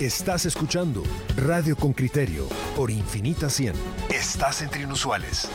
[0.00, 1.02] Estás escuchando
[1.36, 3.74] Radio con Criterio por Infinita 100.
[4.08, 5.50] Estás entre inusuales.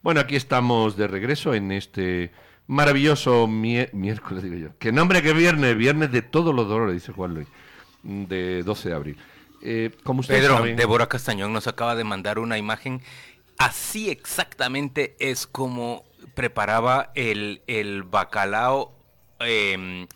[0.00, 2.32] Bueno, aquí estamos de regreso en este
[2.66, 4.78] maravilloso miércoles, digo yo.
[4.78, 7.48] Que nombre que viernes, viernes de todos los dolores, dice Juan Luis,
[8.02, 9.18] de 12 de abril.
[9.60, 13.02] Eh, como Pedro, Débora Castañón nos acaba de mandar una imagen.
[13.58, 18.92] Así exactamente es como preparaba el, el bacalao.
[19.40, 20.06] Em,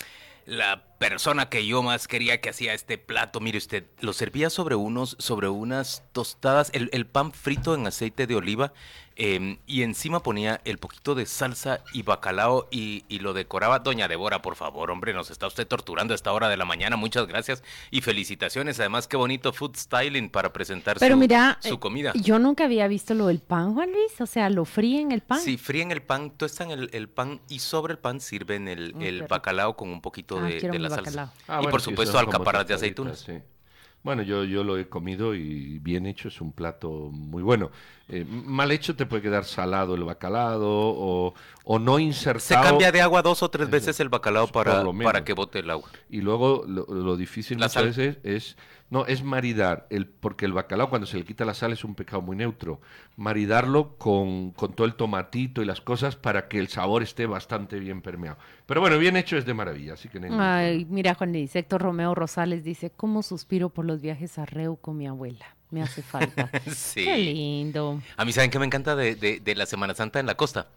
[0.46, 4.74] la persona que yo más quería que hacía este plato, mire usted, lo servía sobre
[4.74, 8.72] unos, sobre unas tostadas, el, el pan frito en aceite de oliva
[9.16, 13.78] Em, y encima ponía el poquito de salsa y bacalao y, lo decoraba.
[13.78, 16.96] Doña Débora, por favor, hombre, nos está usted torturando a esta hora de la mañana.
[16.96, 18.80] Muchas gracias y felicitaciones.
[18.80, 22.12] Además, qué bonito food styling para presentar Pero su, mira, su comida.
[22.14, 24.20] Yo nunca había visto lo del pan, Juan Luis.
[24.20, 25.40] O sea, lo fríen el pan.
[25.40, 29.22] Sí, fríen el pan, tuestan el, el pan y sobre el pan sirven el, el
[29.22, 31.32] bacalao con un poquito ah, de, la salsa.
[31.46, 33.26] Ah, y por supuesto, alcaparras de aceitunas.
[34.04, 37.70] Bueno, yo, yo lo he comido y bien hecho es un plato muy bueno.
[38.08, 42.62] Eh, mal hecho te puede quedar salado el bacalao o, o no insertado.
[42.62, 45.70] Se cambia de agua dos o tres veces el bacalao para, para que bote el
[45.70, 45.88] agua.
[46.10, 48.56] Y luego lo, difícil muchas veces es
[48.90, 51.94] no, es maridar, el, porque el bacalao cuando se le quita la sal es un
[51.94, 52.80] pecado muy neutro.
[53.16, 57.78] Maridarlo con, con todo el tomatito y las cosas para que el sabor esté bastante
[57.78, 58.36] bien permeado.
[58.66, 60.20] Pero bueno, bien hecho es de maravilla, así que...
[60.30, 64.96] Ay, mira, Juan Héctor Romeo Rosales dice, ¿cómo suspiro por los viajes a Reu con
[64.96, 65.56] mi abuela?
[65.70, 66.50] Me hace falta.
[66.74, 67.04] sí.
[67.04, 68.00] Qué lindo.
[68.16, 70.68] A mí, ¿saben qué me encanta de, de, de la Semana Santa en la costa?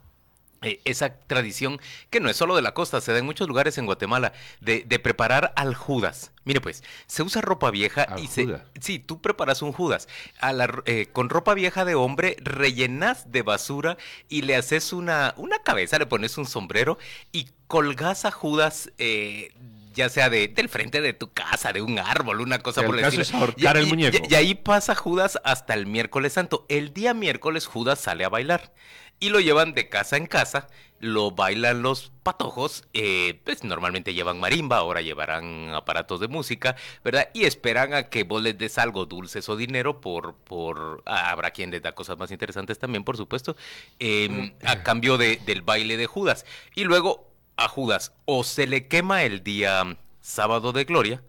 [0.63, 1.79] Eh, esa tradición
[2.09, 4.81] que no es solo de la costa, se da en muchos lugares en Guatemala, de,
[4.99, 6.31] preparar al Judas.
[6.45, 8.59] Mire pues, se usa ropa vieja y se...
[8.81, 10.07] Sí, tú preparas un Judas.
[10.39, 13.97] A la, eh, con ropa vieja de hombre rellenas de basura
[14.29, 16.97] y le haces una, una cabeza, le pones un sombrero
[17.31, 18.91] y colgas a Judas...
[18.97, 19.53] Eh,
[19.97, 23.03] ya sea de, del frente de tu casa, de un árbol, una cosa por el
[23.03, 23.53] estilo.
[23.57, 24.17] y, el muñeco.
[24.29, 26.65] y ahí pasa Judas hasta el miércoles santo.
[26.69, 28.71] El día miércoles Judas sale a bailar
[29.19, 30.67] y lo llevan de casa en casa,
[30.99, 37.29] lo bailan los patojos, eh, pues normalmente llevan marimba, ahora llevarán aparatos de música, ¿verdad?
[37.33, 41.51] Y esperan a que vos les des algo dulces o dinero por, por, ah, habrá
[41.51, 43.55] quien les da cosas más interesantes también, por supuesto,
[43.99, 46.45] em, a cambio de, del baile de Judas.
[46.75, 47.26] Y luego
[47.57, 51.23] a Judas o se le quema el día sábado de gloria,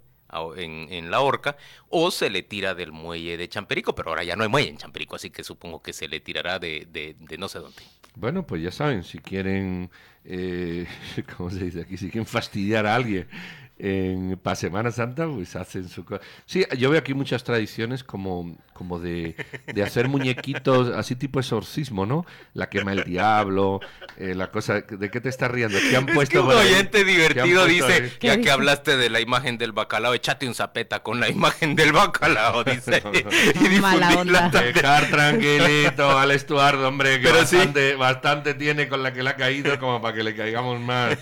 [0.56, 1.56] en, en, la horca
[1.88, 4.76] o se le tira del muelle de Champerico, pero ahora ya no hay muelle en
[4.76, 7.82] Champerico, así que supongo que se le tirará de, de, de no sé dónde.
[8.14, 9.90] Bueno, pues ya saben, si quieren,
[10.24, 10.86] eh,
[11.36, 11.96] ¿cómo se dice aquí?
[11.96, 13.28] Si quieren fastidiar a alguien
[13.78, 16.20] en, para Semana Santa, pues hacen su cosa.
[16.46, 22.04] Sí, yo veo aquí muchas tradiciones como, como de, de hacer muñequitos, así tipo exorcismo,
[22.04, 22.26] ¿no?
[22.54, 23.80] La quema el diablo,
[24.16, 25.78] eh, la cosa, ¿de qué te estás riendo?
[25.78, 26.44] ¿Qué han puesto?
[26.44, 31.02] un oyente divertido dice, ya que hablaste de la imagen del bacalao, échate un zapeta
[31.02, 33.02] con la imagen del bacalao, dice.
[33.54, 34.48] y Mala onda.
[34.48, 39.78] Dejar tranquilito al Estuardo, hombre, que bastante, bastante tiene con la que le ha caído
[39.78, 41.18] como para que le caigamos más.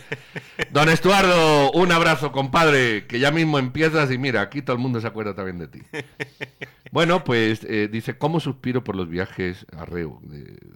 [0.70, 4.82] Don Estuardo, un abrazo con compadre, que ya mismo empiezas y mira, aquí todo el
[4.82, 5.80] mundo se acuerda también de ti.
[6.92, 10.20] bueno, pues eh, dice, ¿cómo suspiro por los viajes a Reu?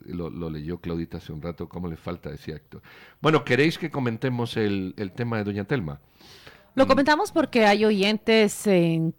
[0.07, 2.29] lo, leyó Claudita hace un rato, ¿cómo le falta?
[2.29, 2.83] Decía Héctor.
[3.21, 6.01] Bueno, ¿queréis que comentemos el, tema de Doña Telma?
[6.75, 8.69] Lo comentamos porque hay oyentes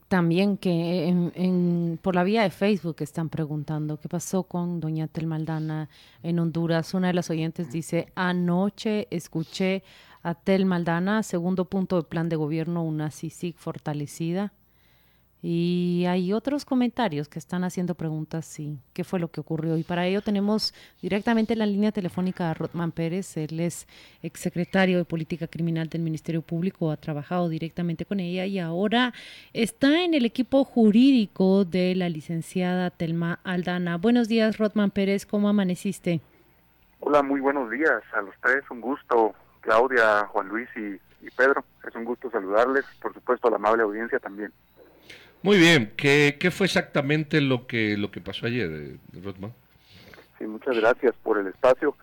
[0.09, 5.89] también que por la vía de Facebook están preguntando qué pasó con doña Telma Aldana
[6.23, 6.93] en Honduras.
[6.93, 9.83] Una de las oyentes dice, anoche escuché
[10.23, 14.53] a Tel Maldana, segundo punto del plan de gobierno, una CICIG fortalecida.
[15.43, 19.75] Y hay otros comentarios que están haciendo preguntas, sí, qué fue lo que ocurrió.
[19.75, 20.71] Y para ello tenemos
[21.01, 23.87] directamente la línea telefónica a Rotman Pérez, él es
[24.21, 29.15] exsecretario de Política Criminal del Ministerio Público, ha trabajado directamente con ella y ahora
[29.51, 33.97] está en el equipo jurídico de la licenciada Telma Aldana.
[33.97, 36.21] Buenos días, Rotman Pérez, ¿cómo amaneciste?
[36.99, 40.99] Hola, muy buenos días a tres, un gusto Claudia, Juan Luis y,
[41.37, 41.63] Pedro.
[41.87, 44.51] Es un gusto saludarles, por supuesto a la amable audiencia también.
[45.43, 49.53] Muy bien, ¿qué, qué fue exactamente lo que, lo que pasó ayer, eh, Rodman?
[50.37, 51.95] Sí, muchas gracias por el espacio.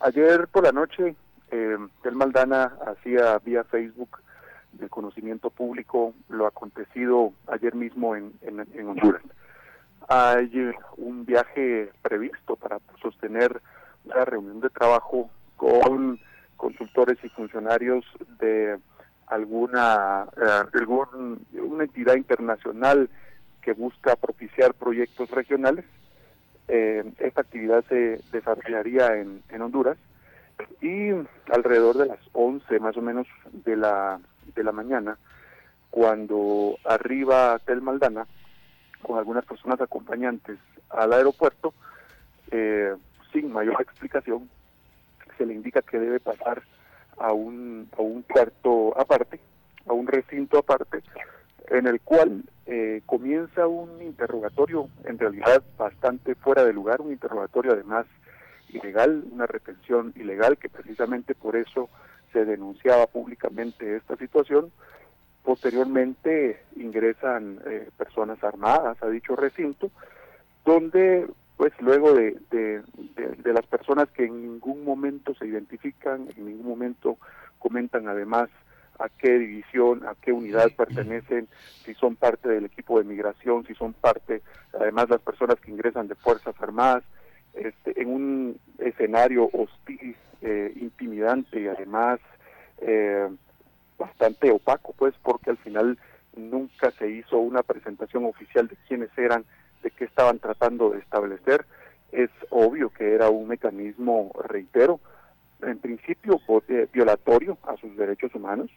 [0.00, 1.14] Ayer por la noche,
[1.50, 4.18] eh, Tel Maldana hacía vía Facebook
[4.72, 9.22] de conocimiento público lo acontecido ayer mismo en, en, en Honduras.
[10.08, 13.60] Hay un viaje previsto para sostener
[14.04, 16.18] una reunión de trabajo con
[16.62, 18.04] consultores y funcionarios
[18.38, 18.78] de
[19.26, 23.10] alguna eh, una entidad internacional
[23.62, 25.84] que busca propiciar proyectos regionales.
[26.68, 29.98] Eh, esta actividad se desarrollaría en, en Honduras
[30.80, 31.10] Y
[31.52, 34.20] alrededor de las 11 más o menos de la,
[34.54, 35.18] de la mañana,
[35.90, 38.28] cuando arriba Tel Maldana,
[39.02, 40.58] con algunas personas acompañantes
[40.90, 41.74] al aeropuerto,
[42.52, 42.94] eh,
[43.32, 44.48] sin mayor explicación,
[45.36, 46.62] se le indica que debe pasar
[47.18, 49.40] a un, a un cuarto aparte,
[49.86, 51.02] a un recinto aparte,
[51.68, 57.72] en el cual eh, comienza un interrogatorio, en realidad bastante fuera de lugar, un interrogatorio
[57.72, 58.06] además
[58.68, 61.88] ilegal, una retención ilegal, que precisamente por eso
[62.32, 64.72] se denunciaba públicamente esta situación.
[65.42, 69.90] Posteriormente ingresan eh, personas armadas a dicho recinto,
[70.64, 71.26] donde
[71.56, 77.18] pues luego de, de, las personas que en ningún momento se identifican, en ningún momento
[77.58, 78.48] comentan además
[78.98, 81.48] a qué división, a qué unidad pertenecen,
[81.84, 86.08] si son parte del equipo de migración, si son parte, además las personas que ingresan
[86.08, 87.04] de Fuerzas Armadas,
[87.54, 92.18] este, en un escenario hostil, eh, intimidante y además
[92.78, 93.28] eh,
[93.98, 95.98] bastante opaco, pues porque al final
[96.36, 99.44] nunca se hizo una presentación oficial de quiénes eran,
[99.82, 101.64] de qué estaban tratando de establecer.
[102.10, 105.00] Es obvio que era un mecanismo, reitero,
[105.62, 108.70] en principio eh, violatorio a sus derechos humanos,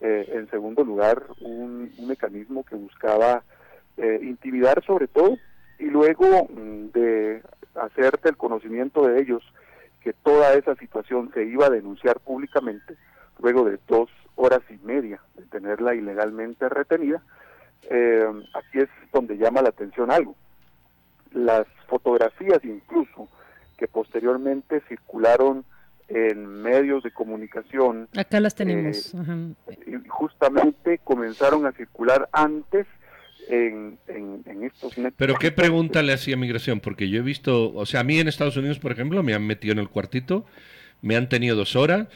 [0.00, 3.42] eh, en segundo lugar un, mecanismo que buscaba
[3.96, 5.36] eh, intimidar sobre todo
[5.78, 7.42] y luego mm, de
[7.74, 9.42] hacerte el conocimiento de ellos
[10.00, 12.96] que toda esa situación se iba a denunciar públicamente
[13.40, 17.22] luego de dos horas y media de tenerla ilegalmente retenida,
[18.54, 20.34] aquí es donde llama la atención algo.
[21.32, 23.28] Las fotografías incluso
[23.76, 25.64] que posteriormente circularon
[26.08, 28.08] en medios de comunicación.
[28.16, 29.14] Acá las tenemos.
[29.14, 32.86] Eh, justamente comenzaron a circular antes
[33.48, 36.80] en, en, estos Pero ¿qué pregunta le hacía migración?
[36.80, 39.46] Porque yo he visto, o sea, a mí en Estados Unidos, por ejemplo, me han
[39.46, 40.44] metido en el cuartito,
[41.00, 42.08] me han tenido dos horas,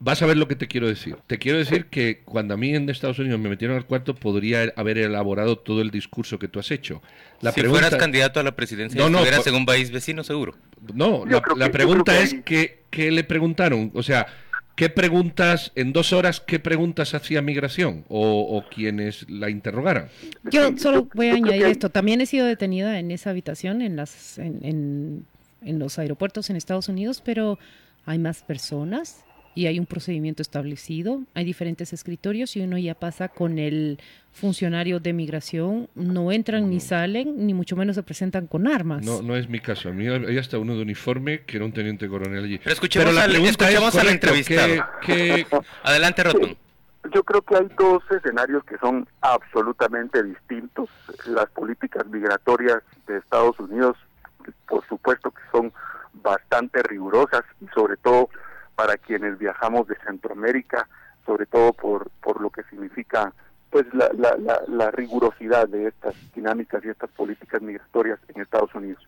[0.00, 1.16] Vas a ver lo que te quiero decir.
[1.26, 4.72] Te quiero decir que cuando a mí en Estados Unidos me metieron al cuarto, podría
[4.76, 7.02] haber elaborado todo el discurso que tú has hecho.
[7.40, 10.54] La si fueras candidato a la presidencia, no, no, estuvieras en un país vecino, seguro.
[10.92, 13.92] No, la, pregunta es que, ¿qué le preguntaron?
[13.94, 14.26] O sea,
[14.74, 20.08] ¿qué preguntas, en dos horas, qué preguntas hacía migración o, quienes la interrogaran?
[20.50, 21.90] Yo solo voy a añadir esto.
[21.90, 25.24] También he sido detenida en esa habitación en, las, en,
[25.62, 27.58] en los aeropuertos en Estados Unidos, pero
[28.04, 29.24] hay más personas
[29.58, 33.98] y hay un procedimiento establecido, hay diferentes escritorios y uno ya pasa con el
[34.30, 39.04] funcionario de migración, no entran ni salen, ni mucho menos se presentan con armas.
[39.04, 39.88] No, no es mi caso.
[39.88, 42.58] A mí hay hasta uno de uniforme que era un teniente coronel allí.
[42.58, 44.92] Pero escuchemos, la escuchemos a la entrevistada.
[45.82, 46.56] Adelante, Rotón.
[47.12, 50.88] Yo creo que hay dos escenarios que son absolutamente distintos.
[51.26, 53.96] Las políticas migratorias de Estados Unidos,
[54.68, 55.72] por supuesto que son
[56.22, 58.28] bastante rigurosas y sobre todo
[58.78, 60.88] para quienes viajamos de Centroamérica,
[61.26, 63.32] sobre todo por, por lo que significa
[63.70, 69.02] pues la, la, la, rigurosidad de estas dinámicas y estas políticas migratorias en Estados Unidos.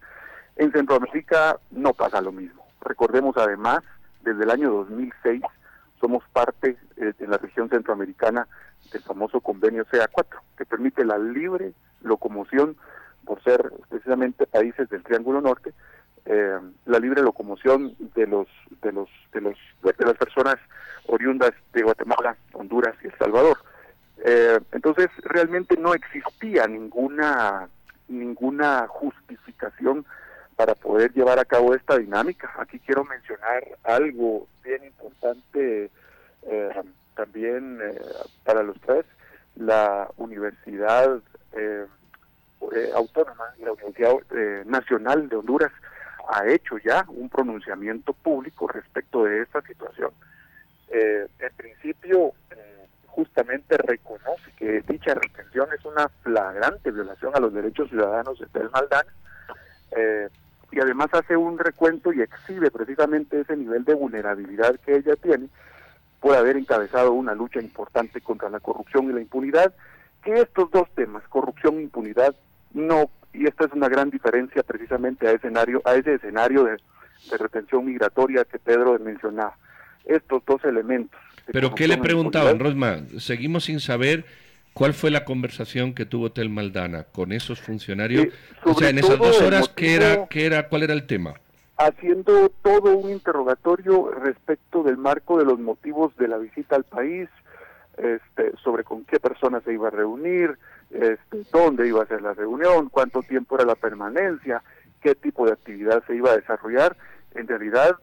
[0.56, 2.66] En Centroamérica no pasa lo mismo.
[2.80, 3.82] Recordemos además,
[4.22, 5.40] desde el año 2006
[6.00, 8.48] somos parte eh, de la región centroamericana
[8.92, 12.76] del famoso convenio CA4, que permite la libre locomoción
[13.24, 15.72] por ser precisamente países del Triángulo Norte
[16.26, 18.46] eh, la libre locomoción de los
[18.82, 20.56] de los de los de las personas
[21.06, 23.58] oriundas de Guatemala, Honduras y El Salvador.
[24.22, 27.68] Eh, entonces realmente no existía ninguna
[28.08, 30.04] ninguna justificación
[30.56, 32.52] para poder llevar a cabo esta dinámica.
[32.58, 35.90] Aquí quiero mencionar algo bien importante
[36.42, 36.82] eh,
[37.14, 37.78] también
[38.44, 39.06] para los tres,
[39.56, 41.20] la Universidad
[42.94, 44.14] Autónoma, la Universidad
[44.66, 45.72] Nacional de Honduras,
[46.32, 50.10] ha hecho ya un pronunciamiento público respecto de esta situación.
[50.88, 57.52] Eh, en principio, eh, justamente reconoce que dicha retención es una flagrante violación a los
[57.52, 59.10] derechos ciudadanos de Tel Maldana
[59.96, 60.28] eh,
[60.72, 65.48] y además hace un recuento y exhibe precisamente ese nivel de vulnerabilidad que ella tiene
[66.20, 69.74] por haber encabezado una lucha importante contra la corrupción y la impunidad,
[70.22, 72.36] que estos dos temas, corrupción e impunidad,
[72.72, 76.76] no y esta es una gran diferencia precisamente a, escenario, a ese escenario de,
[77.38, 79.56] retención migratoria que Pedro mencionaba.
[80.04, 81.20] Estos dos elementos.
[81.52, 83.00] ¿Pero qué le preguntaban, Rosma?
[83.18, 84.24] Seguimos sin saber
[84.72, 88.28] cuál fue la conversación que tuvo Tel Maldana con esos funcionarios.
[88.64, 91.34] o sea, en esas dos horas, ¿qué era, qué era, ¿cuál era el tema?
[91.76, 97.28] Haciendo todo un interrogatorio respecto del marco de los motivos de la visita al país,
[97.96, 100.58] este, sobre con qué personas se iba a reunir,
[100.90, 104.62] este, dónde iba a ser la reunión, cuánto tiempo era la permanencia,
[105.00, 106.96] qué tipo de actividad se iba a desarrollar.
[107.34, 107.96] En realidad,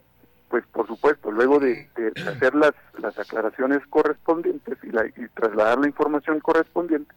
[0.50, 1.89] pues por supuesto, luego de,
[2.27, 7.13] hacer las, las aclaraciones correspondientes y, la, y trasladar la información correspondiente,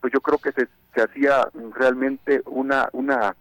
[0.00, 3.36] pues yo creo que se, se hacía realmente una, una,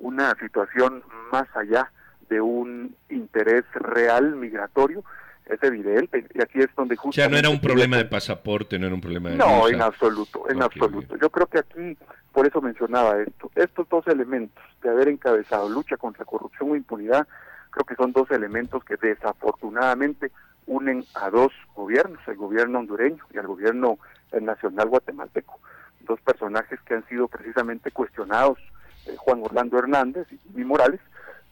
[0.00, 1.90] una situación más allá
[2.28, 5.04] de un interés real migratorio,
[5.46, 7.10] es evidente, y aquí es donde justo...
[7.10, 9.36] O sea, no era un problema de pasaporte, no era un problema de...
[9.36, 11.16] No, en absoluto, en absoluto.
[11.16, 11.98] Yo creo que aquí,
[12.32, 17.26] por eso mencionaba esto, estos dos elementos de haber encabezado lucha contra corrupción o impunidad,
[17.70, 20.30] creo que son dos elementos que desafortunadamente
[20.66, 23.98] unen a dos gobiernos, el gobierno hondureño y al gobierno
[24.40, 25.60] nacional guatemalteco,
[26.00, 28.58] dos personajes que han sido precisamente cuestionados,
[29.06, 31.00] eh, Juan Orlando Hernández y Morales,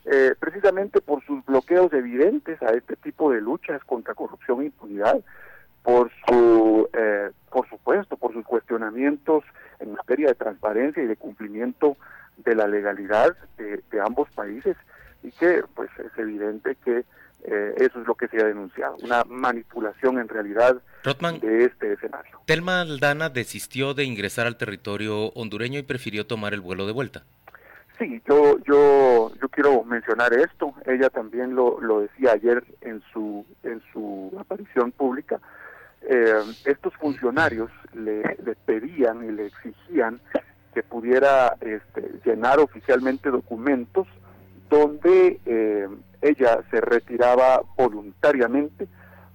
[0.05, 5.21] eh, precisamente por sus bloqueos evidentes a este tipo de luchas contra corrupción e impunidad,
[5.83, 9.45] por su, eh, por supuesto, por sus cuestionamientos
[9.81, 11.97] en materia de transparencia y de cumplimiento
[12.39, 14.77] de la legalidad de, ambos países
[15.23, 17.05] y que pues es evidente que
[17.45, 20.81] eh, eso es lo que se ha denunciado, una manipulación en realidad
[21.41, 22.41] de este escenario.
[22.47, 27.25] Telma Aldana desistió de ingresar al territorio hondureño y prefirió tomar el vuelo de vuelta.
[28.03, 30.75] Sí, yo, yo, yo quiero mencionar esto.
[30.87, 35.39] Ella también lo, lo decía ayer en su, en su aparición pública.
[36.03, 38.23] Eh, estos funcionarios le,
[38.67, 40.21] pedían y le exigían
[40.75, 44.09] que pudiera este, llenar oficialmente documentos
[44.69, 45.87] donde eh,
[46.23, 48.89] ella se retiraba voluntariamente,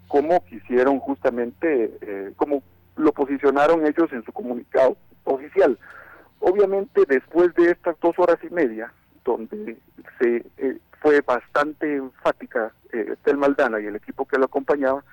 [0.10, 2.64] como quisieron justamente, eh, como
[2.98, 5.80] lo posicionaron ellos en su comunicado oficial.
[6.40, 8.92] Obviamente después de estas dos horas y media,
[9.24, 9.78] donde
[10.20, 15.04] se eh, fue bastante enfática eh, Estel Maldana y el equipo que lo acompañaba,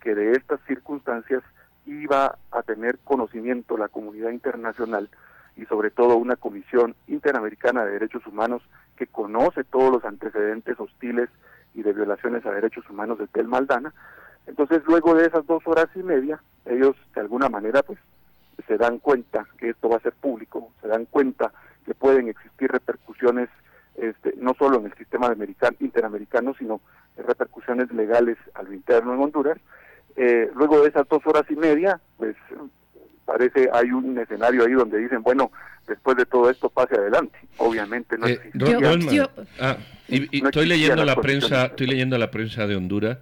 [0.00, 1.42] que de estas circunstancias
[1.86, 5.08] iba a tener conocimiento la comunidad internacional
[5.56, 8.62] y sobre todo una comisión interamericana de derechos humanos
[8.96, 11.28] que conoce todos los antecedentes hostiles
[11.74, 13.92] y de violaciones a derechos humanos de Tel Maldana.
[14.46, 17.98] Entonces, luego de esas dos horas y media, ellos de alguna manera pues
[18.62, 21.52] se dan cuenta que esto va a ser público, se dan cuenta
[21.84, 23.48] que pueden existir repercusiones
[23.96, 25.34] este, no solo en el sistema
[25.80, 26.80] interamericano, sino
[27.16, 29.58] repercusiones legales a lo interno en Honduras.
[30.16, 32.36] Eh, luego de esas dos horas y media, pues
[33.24, 35.52] parece hay un escenario ahí donde dicen, bueno,
[35.86, 37.38] después de todo esto pase adelante.
[37.58, 38.40] Obviamente no eh,
[39.60, 39.76] ah,
[40.08, 43.18] estoy leyendo la prensa, estoy leyendo la prensa de Honduras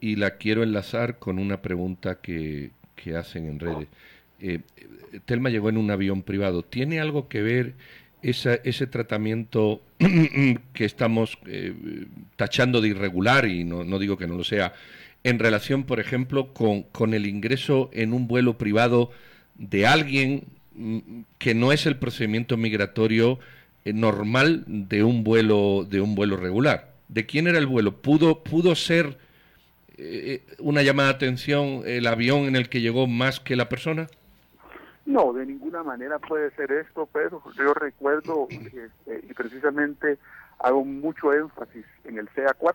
[0.00, 3.88] y la quiero enlazar con una pregunta que, que hacen en redes
[4.40, 4.60] eh,
[5.24, 6.62] Telma llegó en un avión privado.
[6.62, 7.74] ¿Tiene algo que ver
[8.22, 9.82] ese tratamiento
[10.72, 11.74] que estamos eh,
[12.36, 14.74] tachando de irregular, y no, digo que no lo sea,
[15.22, 19.10] en relación, por ejemplo, con, con el ingreso en un vuelo privado
[19.56, 20.98] de alguien mm,
[21.38, 23.38] que no es el procedimiento migratorio
[23.84, 26.94] eh, normal de un vuelo de un vuelo regular.
[27.08, 28.02] ¿De quién era el vuelo?
[28.02, 29.18] ¿Pudo, pudo ser
[29.96, 34.08] eh, una llamada de atención el avión en el que llegó más que la persona?
[35.06, 40.18] No, de ninguna manera puede ser esto, pero yo recuerdo este, y precisamente
[40.58, 42.74] hago mucho énfasis en el CA4.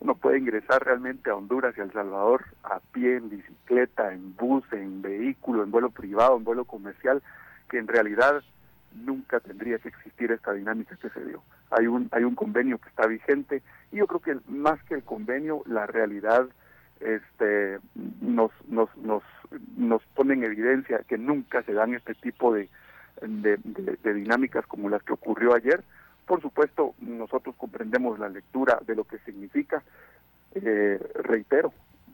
[0.00, 4.34] Uno puede ingresar realmente a Honduras y a El Salvador a pie, en bicicleta, en
[4.34, 7.22] bus, en vehículo, en vuelo privado, en vuelo comercial,
[7.68, 8.42] que en realidad
[8.94, 11.42] nunca tendría que existir esta dinámica que se dio.
[11.70, 13.62] Hay un hay un convenio que está vigente
[13.92, 16.48] y yo creo que más que el convenio, la realidad
[17.00, 17.78] este
[18.20, 19.22] nos nos nos
[19.76, 22.68] nos pone en evidencia que nunca se dan este tipo de,
[23.22, 25.82] de, dinámicas como las que ocurrió ayer.
[26.26, 29.82] Por supuesto, nosotros comprendemos la lectura de lo que significa,
[30.54, 31.72] eh, reitero,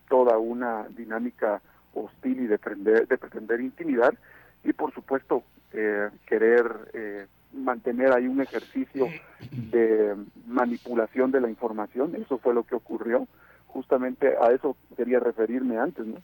[0.09, 1.61] toda una dinámica
[1.95, 4.17] hostil y de, pretender, de pretender intimidar
[4.65, 9.09] y por supuesto eh, querer eh, mantener ahí un ejercicio
[9.51, 10.15] de
[10.47, 13.27] manipulación de la información, eso fue lo que ocurrió
[13.77, 16.17] justamente a eso quería referirme antes, ¿no?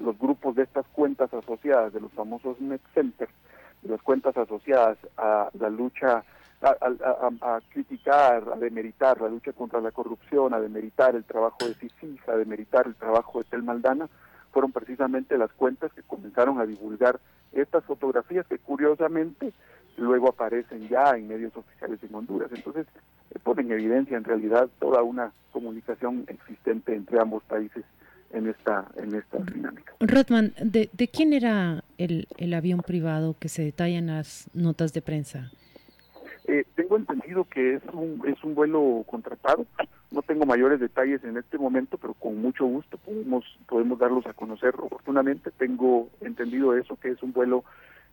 [0.00, 3.32] los grupos de estas cuentas asociadas, de los famosos net centers,
[3.80, 6.22] de las cuentas asociadas a la lucha,
[6.60, 12.32] a, criticar, a demeritar la lucha contra la corrupción, a demeritar el trabajo de CICISA,
[12.32, 14.06] a demeritar el trabajo de Tel Maldana,
[14.52, 17.18] fueron precisamente las cuentas que comenzaron a divulgar
[17.52, 19.54] estas fotografías que curiosamente
[19.96, 22.50] luego aparecen ya en medios oficiales en Honduras.
[22.54, 22.86] Entonces,
[23.30, 27.84] eh, pone en evidencia en realidad toda una comunicación existente entre ambos países
[28.32, 29.92] en esta en esta dinámica.
[30.00, 34.92] Rotman, ¿de, ¿de, quién era el, el, avión privado que se detalla en las notas
[34.92, 35.50] de prensa?
[36.46, 39.66] Eh, tengo entendido que es un, es un vuelo contratado.
[40.10, 44.32] No tengo mayores detalles en este momento, pero con mucho gusto podemos podemos darlos a
[44.32, 45.50] conocer oportunamente.
[45.52, 47.64] Tengo entendido eso, que es un vuelo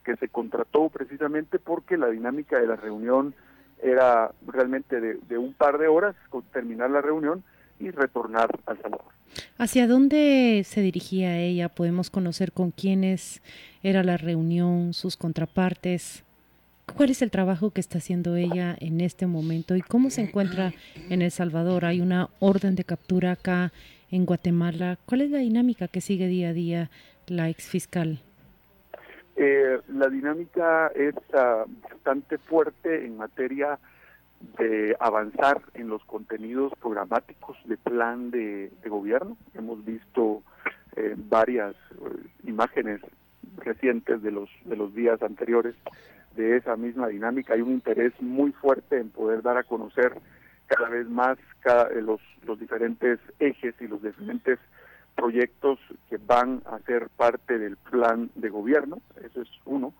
[0.07, 3.35] que se contrató precisamente porque la dinámica de la reunión
[3.83, 7.43] era realmente de, un par de horas, con terminar la reunión,
[7.77, 9.11] y retornar al Salvador.
[9.57, 11.67] ¿Hacia dónde se dirigía ella?
[11.67, 13.41] Podemos conocer con quiénes
[13.83, 16.23] era la reunión, sus contrapartes.
[16.95, 20.73] ¿Cuál es el trabajo que está haciendo ella en este momento y cómo se encuentra
[21.09, 21.83] en El Salvador?
[21.83, 23.73] ¿Hay una orden de captura acá
[24.09, 24.97] en Guatemala?
[25.05, 26.89] ¿Cuál es la dinámica que sigue día a día
[27.27, 28.21] la ex fiscal?
[29.39, 33.77] Eh, la dinámica es ah, bastante fuerte en materia
[34.57, 39.37] de avanzar en los contenidos programáticos de plan de, gobierno.
[39.53, 40.41] Hemos visto
[40.95, 42.99] eh, varias eh, imágenes
[43.57, 45.75] recientes de los de los días anteriores
[46.35, 47.53] de esa misma dinámica.
[47.53, 50.13] Hay un interés muy fuerte en poder dar a conocer
[50.65, 54.57] cada vez más cada, eh, los, los diferentes ejes y los diferentes
[55.17, 59.01] proyectos que van a ser parte del plan de gobierno.
[59.25, 59.93] Eso es uno.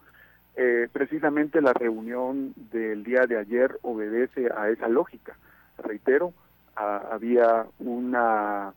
[0.56, 5.36] Eh, precisamente la reunión del día de ayer obedece a esa lógica.
[5.80, 6.34] Reitero,
[6.76, 8.72] había una,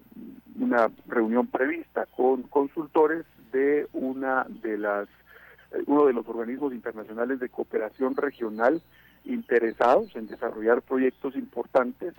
[0.59, 5.09] una reunión prevista con consultores de una de las
[5.87, 8.83] uno de los organismos internacionales de cooperación regional
[9.25, 12.15] interesados en desarrollar proyectos importantes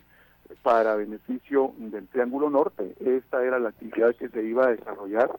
[0.61, 2.95] para beneficio del Triángulo Norte.
[2.99, 5.31] Esta era la actividad que se iba a desarrollar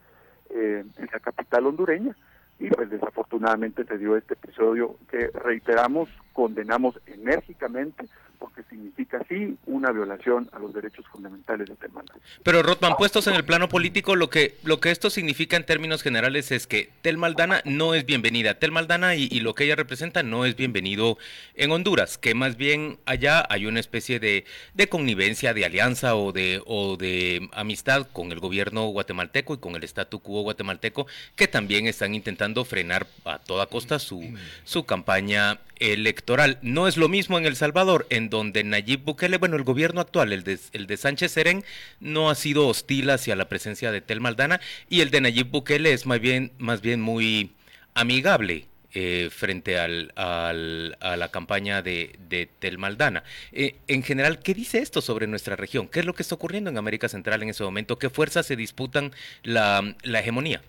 [0.51, 2.17] eh, en la capital hondureña
[2.59, 8.07] y pues desafortunadamente se dio este episodio que reiteramos, condenamos enérgicamente
[8.43, 12.19] porque significa sí una violación a los derechos fundamentales de Telmaldana.
[12.43, 16.03] Pero Rotman, puestos en el plano político, lo que lo que esto significa en términos
[16.03, 18.59] generales es que Tel Maldana no es bienvenida.
[18.59, 21.19] Tel Maldana y, y, lo que ella representa no es bienvenido
[21.55, 24.45] en Honduras, que más bien allá hay una especie de,
[24.75, 29.77] de connivencia, de alianza o de o de amistad con el gobierno guatemalteco y con
[29.77, 31.07] el statu quo guatemalteco,
[31.37, 36.59] que también están intentando frenar a toda costa su, su campaña electoral.
[36.63, 40.33] No es lo mismo en El Salvador, en donde Nayib Bukele, bueno, el gobierno actual,
[40.33, 41.65] el de, el de Sánchez Serén,
[42.01, 45.93] no ha sido hostil hacia la presencia de Tel Maldana y el de Nayib Bukele
[45.93, 47.53] es más bien, más bien muy
[47.95, 48.67] amigable.
[48.95, 53.25] Eh, frente al, al, a la campaña de, de Tel Maldana.
[53.51, 55.89] Eh, en general, ¿qué dice esto sobre nuestra región?
[55.89, 57.99] ¿Qué es lo que está ocurriendo en América Central en ese momento?
[57.99, 59.13] ¿Qué fuerzas se disputan
[59.45, 60.61] la, la hegemonía?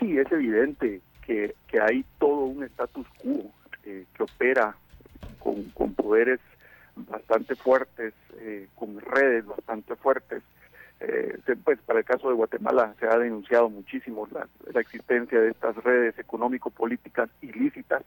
[0.00, 3.52] Sí, es evidente que, que hay todo un status quo
[3.84, 4.76] eh, que opera
[5.38, 6.40] con, con, poderes
[6.96, 10.42] bastante fuertes, eh, con redes bastante fuertes.
[11.00, 15.50] Eh, pues para el caso de Guatemala se ha denunciado muchísimo la, la existencia de
[15.50, 18.02] estas redes económico-políticas ilícitas.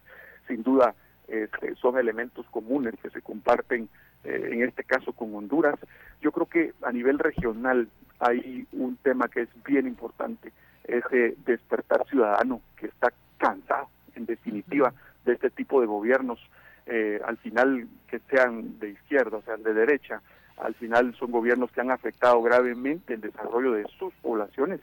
[0.47, 0.95] Sin duda
[1.27, 3.89] este, son elementos comunes que se comparten
[4.23, 5.75] en este caso con Honduras.
[6.19, 7.87] Yo creo que a nivel regional
[8.19, 10.51] hay un tema que es bien importante,
[10.83, 14.93] ese despertar ciudadano que está cansado, en definitiva,
[15.25, 16.39] de este tipo de gobiernos,
[16.85, 20.21] eh, al final que sean de izquierda, o sea, de derecha,
[20.57, 24.79] al final son gobiernos que han afectado gravemente el desarrollo de sus poblaciones.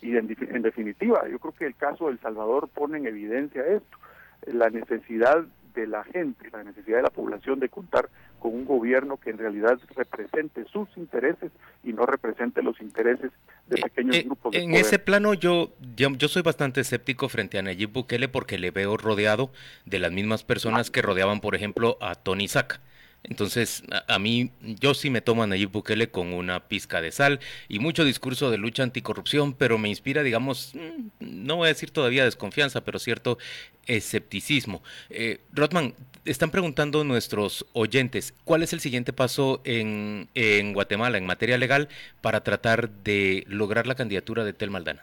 [0.00, 3.64] Y en, en definitiva, yo creo que el caso de El Salvador pone en evidencia
[3.66, 3.98] esto,
[4.46, 5.44] la necesidad
[5.76, 8.08] de la gente, la necesidad de la población de contar
[8.38, 11.52] con un gobierno que en realidad represente sus intereses
[11.84, 13.30] y no represente los intereses
[13.66, 14.52] de eh, pequeños eh, grupos.
[14.52, 18.58] De en ese plano yo, yo, yo soy bastante escéptico frente a Nayib Bukele porque
[18.58, 19.50] le veo rodeado
[19.84, 22.80] de las mismas personas que rodeaban, por ejemplo, a Tony Sack.
[23.28, 27.40] Entonces, a, mí, yo sí me tomo a Nayib Bukele con una pizca de sal
[27.68, 31.08] y mucho discurso de lucha anticorrupción, pero me inspira, digamos, mm,
[31.44, 33.38] no voy a decir todavía desconfianza, pero cierto
[33.86, 34.82] escepticismo.
[35.10, 41.26] Eh, Rotman, están preguntando nuestros oyentes, ¿cuál es el siguiente paso en, en Guatemala en
[41.26, 41.88] materia legal
[42.20, 45.02] para tratar de lograr la candidatura de Tel Maldana?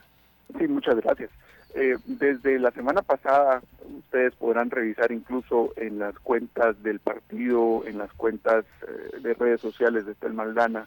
[0.57, 1.29] Sí, muchas gracias.
[1.75, 3.61] Eh, desde la semana pasada,
[3.97, 9.59] ustedes podrán revisar incluso en las cuentas del partido, en las cuentas eh, de redes
[9.59, 10.85] sociales de Tel Maldana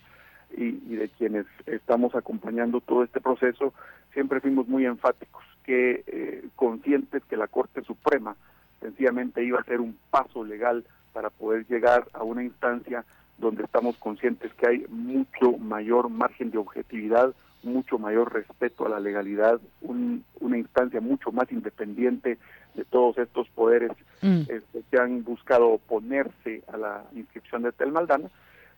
[0.57, 3.75] y, de quienes estamos acompañando todo este proceso,
[4.12, 8.37] siempre fuimos muy enfáticos, que eh, conscientes que la Corte Suprema
[8.81, 13.05] sencillamente iba a ser un paso legal para poder llegar a una instancia
[13.38, 17.35] donde estamos conscientes que hay mucho mayor margen de objetividad,
[17.66, 22.38] mucho mayor respeto a la legalidad, una instancia mucho más independiente
[22.76, 23.90] de todos estos poderes
[24.22, 24.42] mm.
[24.48, 28.29] este, que han buscado oponerse a la inscripción de Tel Maldana.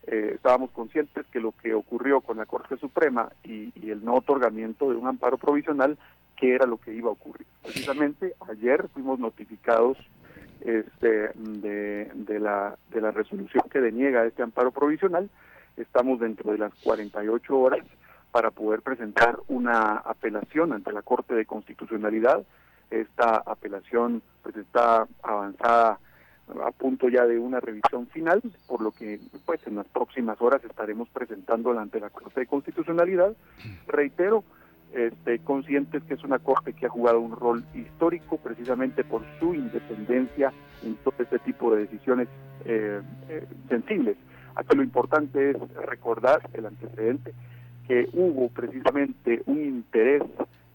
[0.07, 4.89] Eh, estábamos conscientes que lo que ocurrió con la Corte Suprema y, el no otorgamiento
[4.89, 5.97] de un amparo provisional,
[6.37, 7.45] que era lo que iba a ocurrir.
[7.61, 9.97] Precisamente ayer fuimos notificados
[10.61, 15.29] este, de, de, la, de la resolución que deniega este amparo provisional.
[15.75, 17.85] Estamos dentro de las 48 horas
[18.31, 22.43] para poder presentar una apelación ante la Corte de Constitucionalidad.
[22.91, 25.99] Esta apelación pues está avanzada
[26.65, 30.63] a punto ya de una revisión final, por lo que pues en las próximas horas
[30.63, 33.33] estaremos presentándola ante la Corte de Constitucionalidad.
[33.87, 34.43] Reitero,
[34.93, 39.53] este, conscientes que es una corte que ha jugado un rol histórico precisamente por su
[39.53, 40.51] independencia
[40.83, 42.27] en todo este tipo de decisiones
[42.65, 44.17] eh, eh, sensibles.
[44.55, 47.33] Aquí lo importante es recordar el antecedente
[47.89, 50.21] que hubo precisamente un interés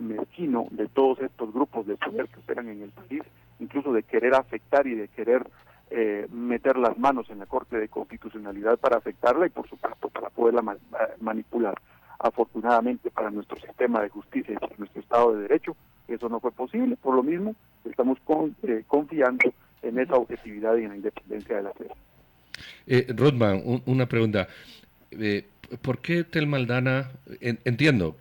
[0.00, 3.22] mezquino de todos estos grupos de poder que operan en el país,
[3.60, 5.46] incluso de querer afectar y de querer
[5.92, 10.28] eh, meter las manos en la Corte de Constitucionalidad para afectarla y por supuesto para
[10.28, 10.76] poderla
[11.20, 11.80] manipular.
[12.18, 15.76] Afortunadamente para nuestro sistema de justicia y nuestro Estado de Derecho,
[16.08, 16.96] eso no fue posible.
[16.96, 18.18] Por lo mismo, estamos
[18.64, 21.86] eh, confiando en esa objetividad y en la independencia de la fe.
[22.88, 24.48] Eh, Rodman, una pregunta.
[25.12, 25.46] Eh,
[25.82, 28.16] ¿Por qué Telmaldana, entiendo,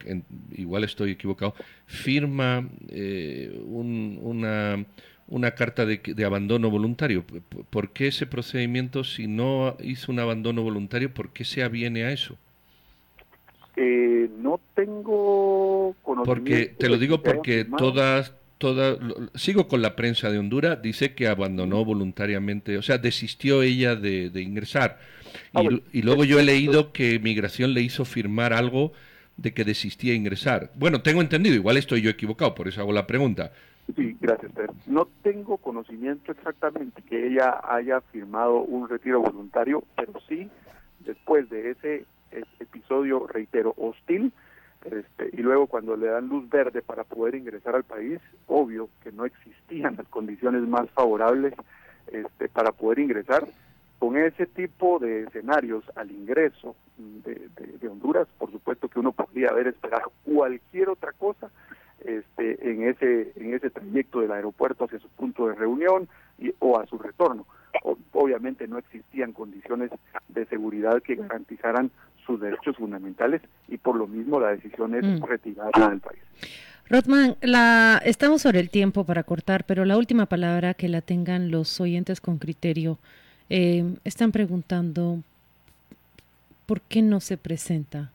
[0.52, 4.86] igual estoy equivocado, firma eh, una,
[5.28, 7.26] una carta de, de, abandono voluntario?
[7.70, 12.12] ¿Por qué ese procedimiento, si no hizo un abandono voluntario, por qué se aviene a
[12.12, 12.38] eso?
[13.76, 16.26] Eh, no tengo conocimiento.
[16.26, 18.98] Porque, te lo digo porque todas, todas,
[19.36, 24.32] sigo con la prensa de Honduras, dice que abandonó voluntariamente, o sea, desistió ella de,
[24.42, 25.00] ingresar.
[25.54, 28.94] Ah, y, luego yo he leído que Migración le hizo firmar algo
[29.36, 30.72] de que desistía de ingresar.
[30.76, 33.52] Bueno, tengo entendido, igual estoy yo equivocado, por eso hago la pregunta.
[33.98, 34.54] Sí, gracias,
[34.88, 40.50] No tengo conocimiento exactamente que ella haya firmado un retiro voluntario, pero sí,
[41.02, 42.06] después de ese
[42.62, 44.32] episodio, reitero, hostil,
[44.86, 49.12] este, y luego cuando le dan luz verde para poder ingresar al país, obvio que
[49.12, 51.54] no existían las condiciones más favorables
[52.08, 53.48] este, para poder ingresar.
[54.00, 59.68] Con ese tipo de escenarios al ingreso de, Honduras, por supuesto que uno podría haber
[59.68, 61.50] esperado cualquier otra cosa
[62.04, 66.78] este, en ese en ese trayecto del aeropuerto hacia su punto de reunión y, o
[66.78, 67.46] a su retorno.
[68.12, 69.90] obviamente no existían condiciones
[70.28, 71.90] de seguridad que garantizaran
[72.26, 75.24] sus derechos fundamentales y por lo mismo la decisión es mm.
[75.24, 76.22] retirada del país.
[76.90, 81.50] Rotman, la, estamos sobre el tiempo para cortar, pero la última palabra que la tengan
[81.50, 83.00] los oyentes con criterio.
[83.50, 85.20] Eh, están preguntando
[86.66, 88.12] por qué no se presenta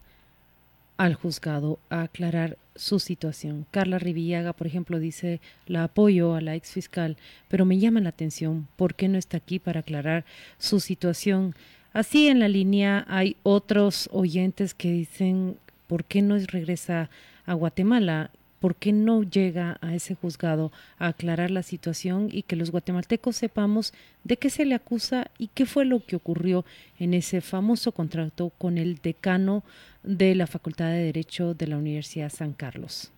[0.96, 3.66] al juzgado a aclarar su situación.
[3.70, 7.16] Carla Rivillaga, por ejemplo, dice, la apoyo a la ex fiscal,
[7.48, 10.24] pero me llama la atención por qué no está aquí para aclarar
[10.58, 11.54] su situación.
[11.92, 17.08] Así en la línea hay otros oyentes que dicen, ¿por qué no regresa
[17.46, 18.30] a Guatemala?
[18.60, 23.36] ¿Por qué no llega a ese juzgado a aclarar la situación y que los guatemaltecos
[23.36, 26.64] sepamos de qué se le acusa y qué fue lo que ocurrió
[26.98, 29.62] en ese famoso contrato con el decano
[30.02, 33.12] de la Facultad de Derecho de la Universidad San Carlos?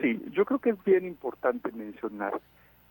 [0.00, 2.40] Sí, yo creo que es bien importante mencionar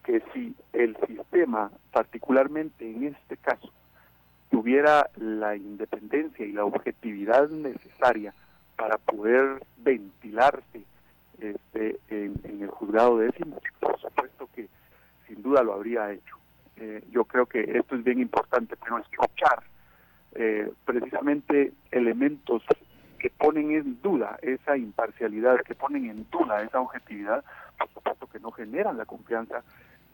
[0.06, 3.72] que si el sistema, particularmente en este caso,
[4.50, 8.34] tuviera la independencia y la objetividad necesaria
[8.76, 10.84] para poder ventilarse
[11.40, 14.68] este, en, el juzgado décimo, por supuesto que
[15.28, 16.38] sin duda lo habría hecho.
[16.78, 19.64] Eh, yo creo que esto es bien importante, pero escuchar
[20.34, 22.64] eh, precisamente elementos
[23.20, 27.44] que ponen en duda esa imparcialidad, que ponen en duda esa objetividad,
[27.78, 29.64] por supuesto que no generan la confianza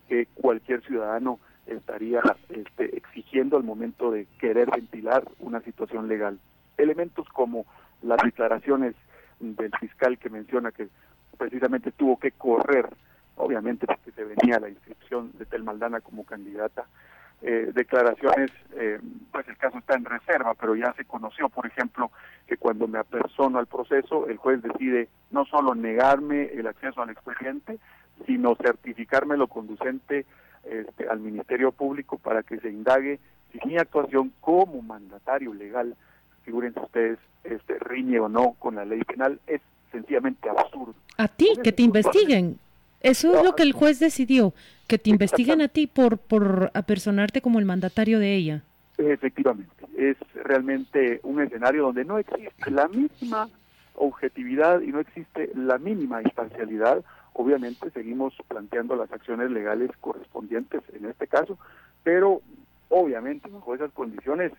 [0.08, 6.39] que cualquier ciudadano estaría este, exigiendo al momento de querer ventilar una situación legal.
[6.78, 7.65] Elementos como
[8.02, 8.95] las declaraciones
[9.39, 10.89] del fiscal que menciona que
[11.38, 12.88] precisamente tuvo que correr,
[13.36, 16.86] obviamente porque se venía la inscripción de Tel Maldana como candidata,
[17.41, 22.10] eh, declaraciones, eh, pues el caso está en reserva, pero ya se conoció, por ejemplo,
[22.47, 27.10] que cuando me apersono al proceso, el juez decide no solo negarme el acceso al
[27.10, 27.80] expediente,
[28.26, 30.26] sino certificarme lo conducente
[30.63, 33.19] este, al Ministerio Público para que se indague
[33.52, 35.95] si mi actuación como mandatario legal,
[36.43, 40.95] figúrense ustedes, este, riñe o no con la ley penal, es sencillamente absurdo.
[41.17, 42.58] A ti, que te investiguen.
[43.02, 44.54] Eso es lo que el juez decidió,
[44.88, 48.63] que te investiguen a ti por, por apersonarte como el mandatario de ella.
[48.97, 53.49] Efectivamente, es realmente un escenario donde no existe la misma
[53.95, 61.06] objetividad y no existe la mínima imparcialidad Obviamente seguimos planteando las acciones legales correspondientes en
[61.06, 61.58] este caso,
[62.04, 62.41] pero
[62.89, 64.52] obviamente bajo esas condiciones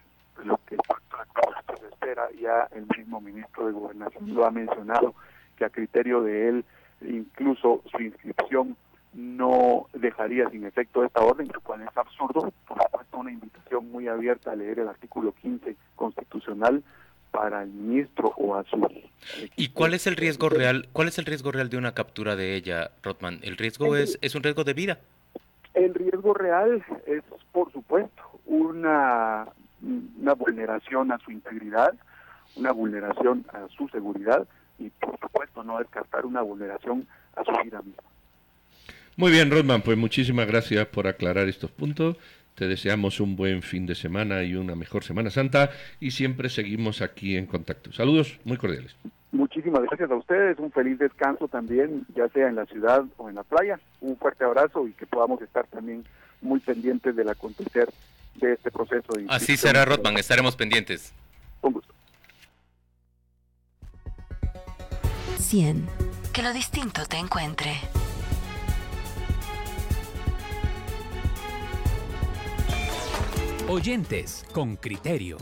[0.44, 5.14] lo que se espera ya el mismo ministro de Gobernación lo ha mencionado
[5.56, 6.64] que a criterio de él
[7.02, 8.76] incluso su inscripción
[9.12, 12.52] no dejaría sin efecto esta orden, lo cual es absurdo.
[12.66, 16.82] Por supuesto, una invitación muy abierta a leer el artículo 15 constitucional
[17.34, 18.88] para el ministro o a su
[19.56, 20.88] ¿Y cuál es el riesgo real?
[20.92, 23.40] ¿Cuál es el riesgo real de una captura de ella, Rotman?
[23.42, 25.00] ¿El riesgo es, es un riesgo de vida?
[25.74, 29.48] El riesgo real es, por supuesto, una,
[29.82, 31.92] una vulneración a su integridad,
[32.54, 34.46] una vulneración a su seguridad
[34.78, 38.04] y, por supuesto, no descartar una vulneración a su vida misma.
[39.16, 42.16] Muy bien, Rodman, pues muchísimas gracias por aclarar estos puntos.
[42.54, 47.02] Te deseamos un buen fin de semana y una mejor Semana Santa y siempre seguimos
[47.02, 47.92] aquí en contacto.
[47.92, 48.94] Saludos muy cordiales.
[49.32, 53.34] Muchísimas gracias a ustedes, un feliz descanso también, ya sea en la ciudad o en
[53.34, 53.80] la playa.
[54.00, 56.04] Un fuerte abrazo y que podamos estar también
[56.40, 57.88] muy pendientes del acontecer
[58.36, 59.12] de este proceso.
[59.28, 61.12] Así será, Rodman, estaremos pendientes.
[61.60, 61.92] Con gusto.
[65.38, 65.86] 100.
[66.32, 67.72] Que lo distinto te encuentre.
[73.68, 75.38] Oyentes con criterio.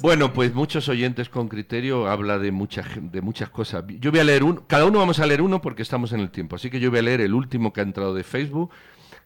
[0.00, 3.84] Bueno, pues muchos oyentes con criterio habla de muchas de muchas cosas.
[4.00, 6.30] Yo voy a leer uno, cada uno vamos a leer uno porque estamos en el
[6.30, 6.56] tiempo.
[6.56, 8.72] Así que yo voy a leer el último que ha entrado de Facebook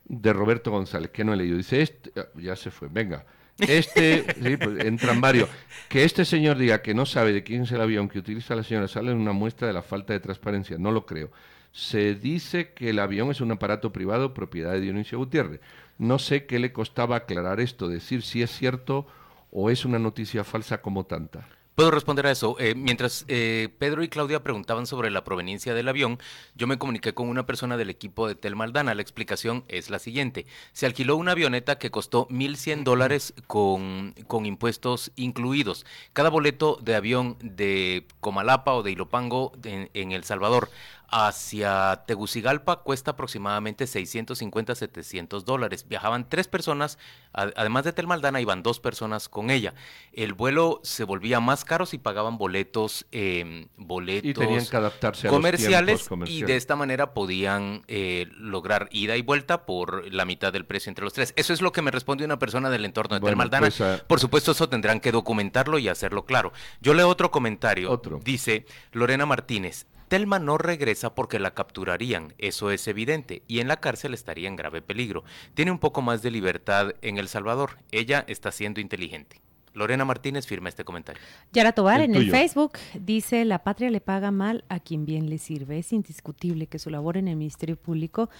[0.04, 1.56] de Roberto González, que no he leído.
[1.56, 3.24] Dice, este, ah, ya se fue, venga.
[3.58, 5.48] Este, sí, pues entran varios.
[5.88, 8.62] Que este señor diga que no sabe de quién es el avión que utiliza la
[8.62, 10.76] señora sale en una muestra de la falta de transparencia.
[10.76, 11.30] No lo creo.
[11.72, 15.60] Se dice que el avión es un aparato privado propiedad de Dionisio Gutiérrez.
[15.98, 19.06] No sé qué le costaba aclarar esto, decir si es cierto
[19.50, 21.48] o es una noticia falsa como tanta.
[21.76, 22.56] Puedo responder a eso.
[22.58, 26.18] Eh, mientras eh, Pedro y Claudia preguntaban sobre la proveniencia del avión,
[26.54, 28.94] yo me comuniqué con una persona del equipo de Tel Maldana.
[28.94, 30.46] La explicación es la siguiente.
[30.72, 35.84] Se alquiló una avioneta que costó 1.100 dólares con, con impuestos incluidos.
[36.14, 40.70] Cada boleto de avión de Comalapa o de Ilopango en El Salvador
[41.08, 45.86] hacia Tegucigalpa cuesta aproximadamente 650, 700 dólares.
[45.88, 46.98] Viajaban tres personas,
[47.32, 49.74] además de Telmaldana, iban dos personas con ella.
[50.12, 55.28] El vuelo se volvía más caro si pagaban boletos, eh, boletos y tenían que adaptarse
[55.28, 60.66] comerciales, y de esta manera podían eh, lograr ida y vuelta por la mitad del
[60.66, 61.32] precio entre los tres.
[61.36, 63.66] Eso es lo que me responde una persona del entorno de Telmaldana.
[63.66, 66.52] Pues, ah, por supuesto, eso tendrán que documentarlo y hacerlo claro.
[66.80, 67.90] Yo leo otro comentario.
[67.90, 68.20] Otro.
[68.22, 73.78] Dice Lorena Martínez, Telma no regresa porque la capturarían, eso es evidente, y en la
[73.78, 75.24] cárcel estaría en grave peligro.
[75.54, 77.78] Tiene un poco más de libertad en El Salvador.
[77.90, 79.40] Ella está siendo inteligente.
[79.76, 81.22] Lorena Martínez firma este comentario.
[81.52, 85.36] Yara Tobar en el Facebook dice, la patria le paga mal a quien bien le
[85.36, 85.78] sirve.
[85.78, 88.30] Es indiscutible que su labor en el Ministerio Público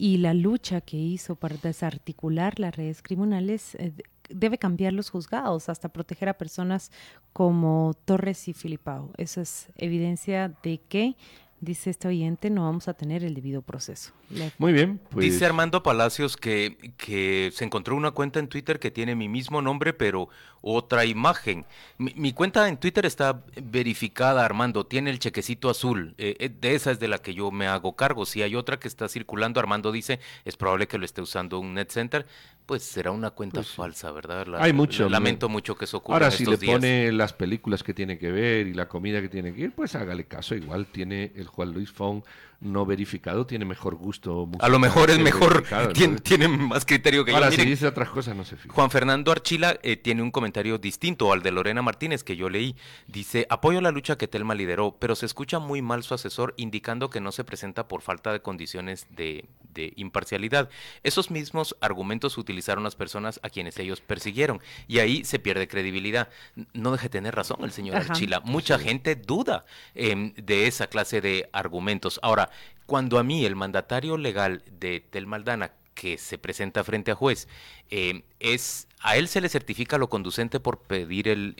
[0.00, 3.92] y la lucha que hizo para desarticular las redes criminales eh,
[4.30, 6.90] debe cambiar los juzgados hasta proteger a personas
[7.34, 9.12] como Torres y Filipao.
[9.18, 11.16] Eso es evidencia de que
[11.60, 14.12] dice este oyente, no vamos a tener el debido proceso.
[14.58, 15.00] Muy bien.
[15.10, 15.26] Pues...
[15.26, 19.60] Dice Armando Palacios que, que se encontró una cuenta en Twitter que tiene mi mismo
[19.60, 20.28] nombre, pero
[20.62, 21.64] otra imagen.
[21.98, 26.14] Mi, cuenta en Twitter está verificada, Armando, tiene el chequecito azul.
[26.18, 28.26] Eh, eh, de esa es de la que yo me hago cargo.
[28.26, 31.74] Si hay otra que está circulando, Armando dice, es probable que lo esté usando un
[31.74, 32.26] net center
[32.70, 34.46] pues será una cuenta pues falsa, ¿verdad?
[34.60, 35.08] Hay mucho.
[35.08, 36.18] Lamento mucho que eso ocurra.
[36.18, 39.52] Ahora, si le pone las películas que tiene que ver y la comida que tiene
[39.52, 40.54] que ir, pues hágale caso.
[40.54, 42.22] Igual tiene el Juan Luis Fong
[42.60, 44.48] no verificado tiene mejor gusto.
[44.60, 45.64] A lo mejor es mejor,
[46.22, 47.38] tiene, más criterio que yo.
[47.38, 48.74] Ahora, si dice otras cosas, no se fija.
[48.74, 52.76] Juan Fernando Archila eh, tiene un comentario distinto al de Lorena Martínez que yo leí.
[53.06, 57.08] Dice, apoyo la lucha que Telma lideró, pero se escucha muy mal su asesor indicando
[57.08, 59.48] que no se presenta por falta de condiciones de,
[59.96, 60.68] imparcialidad.
[61.02, 66.28] Esos mismos argumentos utilizaron las personas a quienes ellos persiguieron y ahí se pierde credibilidad.
[66.74, 68.40] No deje de tener razón el señor Archila.
[68.40, 72.20] Mucha gente duda em, de esa clase de argumentos.
[72.22, 72.49] Ahora,
[72.86, 77.46] cuando a mí el mandatario legal de Tel Maldana que se presenta frente a juez,
[77.90, 81.54] eh, es a él se le certifica lo conducente por pedir el,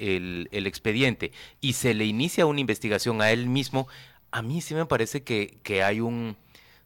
[0.51, 3.87] el, expediente y se le inicia una investigación a él mismo,
[4.31, 6.37] a mí sí me parece que, que hay un,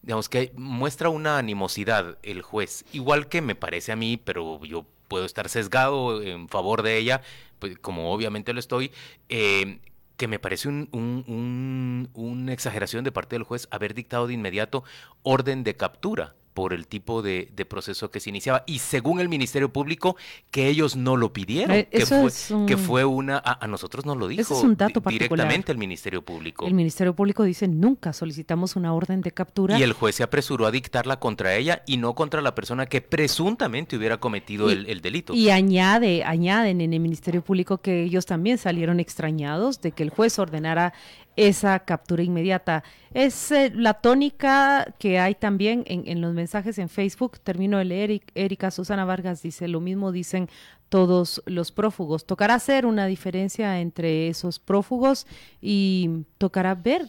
[0.03, 4.85] digamos que muestra una animosidad el juez, igual que me parece a mí, pero yo
[5.09, 7.23] puedo estar sesgado en favor de ella,
[7.59, 8.91] pues como obviamente lo estoy,
[9.29, 9.79] eh,
[10.17, 14.85] que me parece un, una exageración de parte del juez haber dictado de inmediato
[15.23, 18.63] orden de captura por el tipo de, proceso que se iniciaba.
[18.67, 20.17] Y según el Ministerio Público,
[20.51, 22.31] que ellos no lo pidieron, eh, que, fue,
[22.67, 23.43] que fue una...
[23.45, 26.67] A, nosotros nos lo dijo un dato directamente el Ministerio Público.
[26.67, 29.79] El Ministerio Público dice, nunca solicitamos una orden de captura.
[29.79, 33.01] Y el juez se apresuró a dictarla contra ella y no contra la persona que
[33.01, 35.35] presuntamente hubiera cometido el, delito.
[35.35, 40.11] Y añade, añaden en el Ministerio Público que ellos también salieron extrañados de que el
[40.11, 40.95] juez ordenara
[41.37, 42.85] esa captura inmediata.
[43.13, 47.39] Es eh, la tónica que hay también en, los mensajes en Facebook.
[47.41, 48.23] Termino de leer.
[48.35, 50.49] Erika Susana Vargas dice, lo mismo dicen
[50.89, 52.27] todos los prófugos.
[52.27, 55.27] Tocará hacer una diferencia entre esos prófugos
[55.61, 57.09] y tocará ver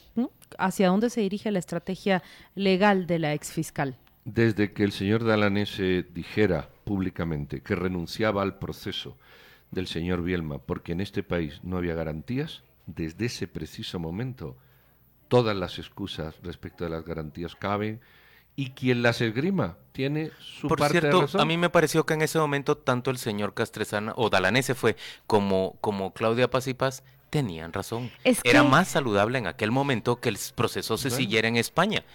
[0.57, 2.23] hacia dónde se dirige la estrategia
[2.55, 3.97] legal de la exfiscal.
[4.23, 9.17] Desde que el señor Dalanese dijera públicamente que renunciaba al proceso
[9.71, 14.57] del señor Bielma porque en este país no había garantías, desde ese preciso momento
[15.27, 17.99] todas las excusas respecto de las garantías caben
[18.55, 21.41] y quien las esgrima tiene su Por parte cierto, de razón.
[21.41, 24.95] a mí me pareció que en ese momento tanto el señor Castresana o Dalanese fue
[25.27, 28.11] como, como Claudia Paz y Paz tenían razón.
[28.23, 31.17] Es Era más saludable en aquel momento que el proceso se Bueno.
[31.21, 32.05] siguiera en España.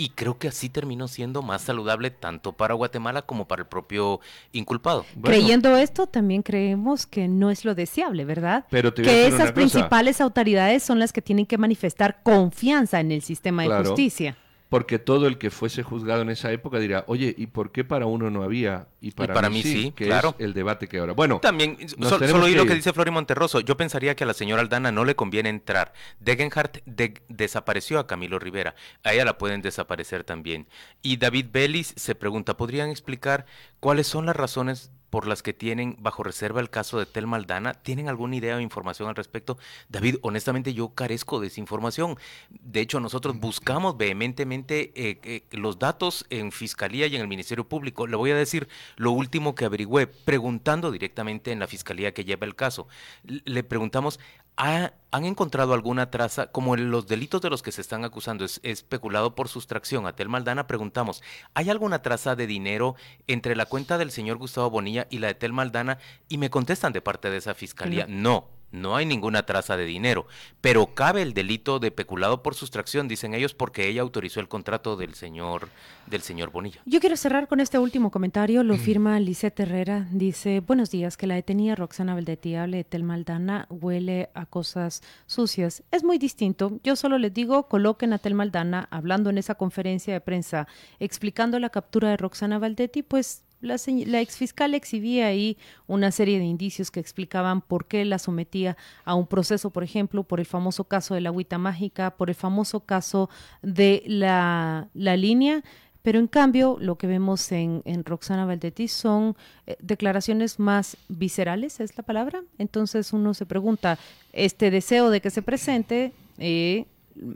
[0.00, 4.20] Y creo que así terminó siendo más saludable tanto para Guatemala como para el propio
[4.50, 5.04] inculpado.
[5.14, 8.64] Bueno, Creyendo esto, también creemos que no es lo deseable, ¿verdad?
[8.70, 9.52] Pero te que esas cosa.
[9.54, 13.84] principales autoridades son las que tienen que manifestar confianza en el sistema de Claro.
[13.90, 14.38] justicia.
[14.70, 18.06] Porque todo el que fuese juzgado en esa época dirá, oye, ¿y por qué para
[18.06, 19.92] uno no había y para, para mí, mí sí?
[19.94, 20.34] que claro.
[20.38, 21.12] es el debate que ahora.
[21.12, 23.60] Bueno, También, sol- solo oí lo que dice Flori Monterroso.
[23.60, 25.92] Yo pensaría que a la señora Aldana no le conviene entrar.
[26.20, 28.76] Degenhardt de- desapareció a Camilo Rivera.
[29.02, 30.68] A ella la pueden desaparecer también.
[31.02, 33.46] Y David Bellis se pregunta, ¿podrían explicar
[33.80, 37.74] cuáles son las razones por las que tienen bajo reserva el caso de Tel Maldana?
[37.74, 39.58] ¿Tienen alguna idea o información al respecto?
[39.88, 42.16] David, honestamente yo carezco de esa información.
[42.48, 47.68] De hecho, nosotros buscamos vehementemente eh, eh, los datos en Fiscalía y en el Ministerio
[47.68, 48.06] Público.
[48.06, 52.46] Le voy a decir lo último que averigüé, preguntando directamente en la Fiscalía que lleva
[52.46, 52.88] el caso.
[53.24, 54.20] Le preguntamos,
[54.60, 58.44] ¿ha- ¿han encontrado alguna traza, como en los delitos de los que se están acusando,
[58.44, 60.66] es especulado por sustracción a Tel Maldana?
[60.66, 61.22] Preguntamos,
[61.54, 62.94] ¿hay alguna traza de dinero
[63.26, 65.98] entre la cuenta del señor Gustavo Bonilla y la de Tel Maldana?
[66.28, 68.20] Y me contestan de parte de esa Fiscalía, no.
[68.20, 70.26] No hay ninguna traza de dinero,
[70.60, 74.96] pero cabe el delito de peculado por sustracción, dicen ellos, porque ella autorizó el contrato
[74.96, 75.68] del señor,
[76.06, 76.80] del señor Bonilla.
[76.86, 78.62] Yo quiero cerrar con este último comentario.
[78.62, 80.06] Lo firma Lisette Herrera.
[80.10, 85.02] Dice, buenos días, que la detenida Roxana Valdetti hable de Tel Maldana huele a cosas
[85.26, 85.82] sucias.
[85.90, 86.78] Es muy distinto.
[86.82, 90.66] Yo solo les digo, coloquen a Tel Maldana hablando en esa conferencia de prensa,
[90.98, 96.44] explicando la captura de Roxana Valdetti, pues la, la exfiscal exhibía ahí una serie de
[96.44, 100.84] indicios que explicaban por qué la sometía a un proceso, por ejemplo, por el famoso
[100.84, 103.30] caso de la agüita mágica, por el famoso caso
[103.62, 105.62] de la, la línea.
[106.02, 111.78] Pero en cambio, lo que vemos en, en Roxana Valdetti son eh, declaraciones más viscerales,
[111.80, 112.42] es la palabra.
[112.56, 113.98] Entonces uno se pregunta,
[114.32, 116.86] ¿este deseo de que se presente eh,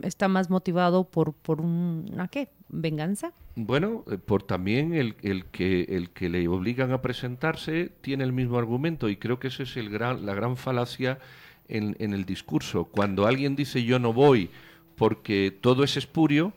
[0.01, 2.49] está más motivado por, por una qué?
[2.69, 3.31] ¿Venganza?
[3.55, 8.33] Bueno, eh, por también el, el que el que le obligan a presentarse tiene el
[8.33, 11.19] mismo argumento y creo que esa es el gran, la gran falacia
[11.67, 12.85] en, en el discurso.
[12.85, 14.49] Cuando alguien dice yo no voy
[14.95, 16.53] porque todo es espurio,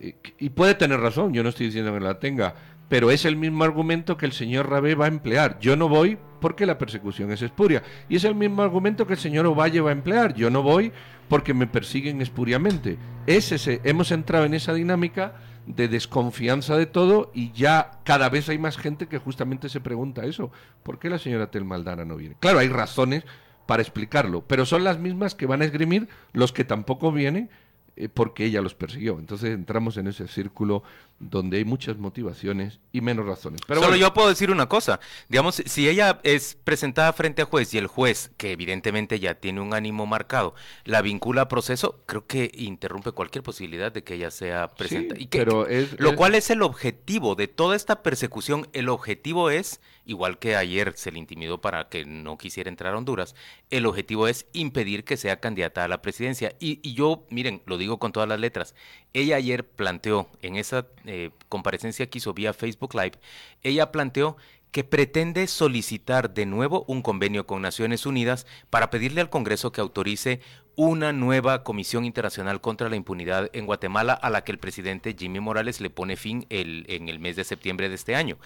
[0.00, 2.54] eh, y puede tener razón, yo no estoy diciendo que la tenga,
[2.88, 5.58] pero es el mismo argumento que el señor Rabé va a emplear.
[5.60, 7.82] Yo no voy porque la persecución es espuria.
[8.08, 10.34] Y es el mismo argumento que el señor Ovalle va a emplear.
[10.34, 10.92] Yo no voy
[11.28, 12.98] porque me persiguen espuriamente.
[13.26, 15.34] Es ese, hemos entrado en esa dinámica
[15.66, 20.24] de desconfianza de todo y ya cada vez hay más gente que justamente se pregunta
[20.24, 20.50] eso.
[20.82, 22.36] ¿Por qué la señora Telmaldana no viene?
[22.40, 23.24] Claro, hay razones
[23.66, 27.50] para explicarlo, pero son las mismas que van a esgrimir los que tampoco vienen
[27.96, 29.18] eh, porque ella los persiguió.
[29.18, 30.84] Entonces entramos en ese círculo
[31.20, 33.60] donde hay muchas motivaciones y menos razones.
[33.66, 35.00] Pero Solo bueno, yo puedo decir una cosa.
[35.28, 39.60] Digamos, si ella es presentada frente a juez y el juez, que evidentemente ya tiene
[39.60, 40.54] un ánimo marcado,
[40.84, 45.16] la vincula a proceso, creo que interrumpe cualquier posibilidad de que ella sea presentada.
[45.16, 48.68] Sí, y que- pero es- lo es- cual es el objetivo de toda esta persecución.
[48.72, 52.98] El objetivo es, igual que ayer se le intimidó para que no quisiera entrar a
[52.98, 53.34] Honduras,
[53.70, 56.54] el objetivo es impedir que sea candidata a la presidencia.
[56.60, 58.74] Y, y yo, miren, lo digo con todas las letras,
[59.12, 63.18] ella ayer planteó en esa eh, comparecencia que hizo vía Facebook Live,
[63.62, 64.36] ella planteó
[64.70, 69.80] que pretende solicitar de nuevo un convenio con Naciones Unidas para pedirle al Congreso que
[69.80, 70.40] autorice
[70.76, 75.40] una nueva Comisión Internacional contra la Impunidad en Guatemala a la que el presidente Jimmy
[75.40, 78.38] Morales le pone fin en el mes de septiembre de este año.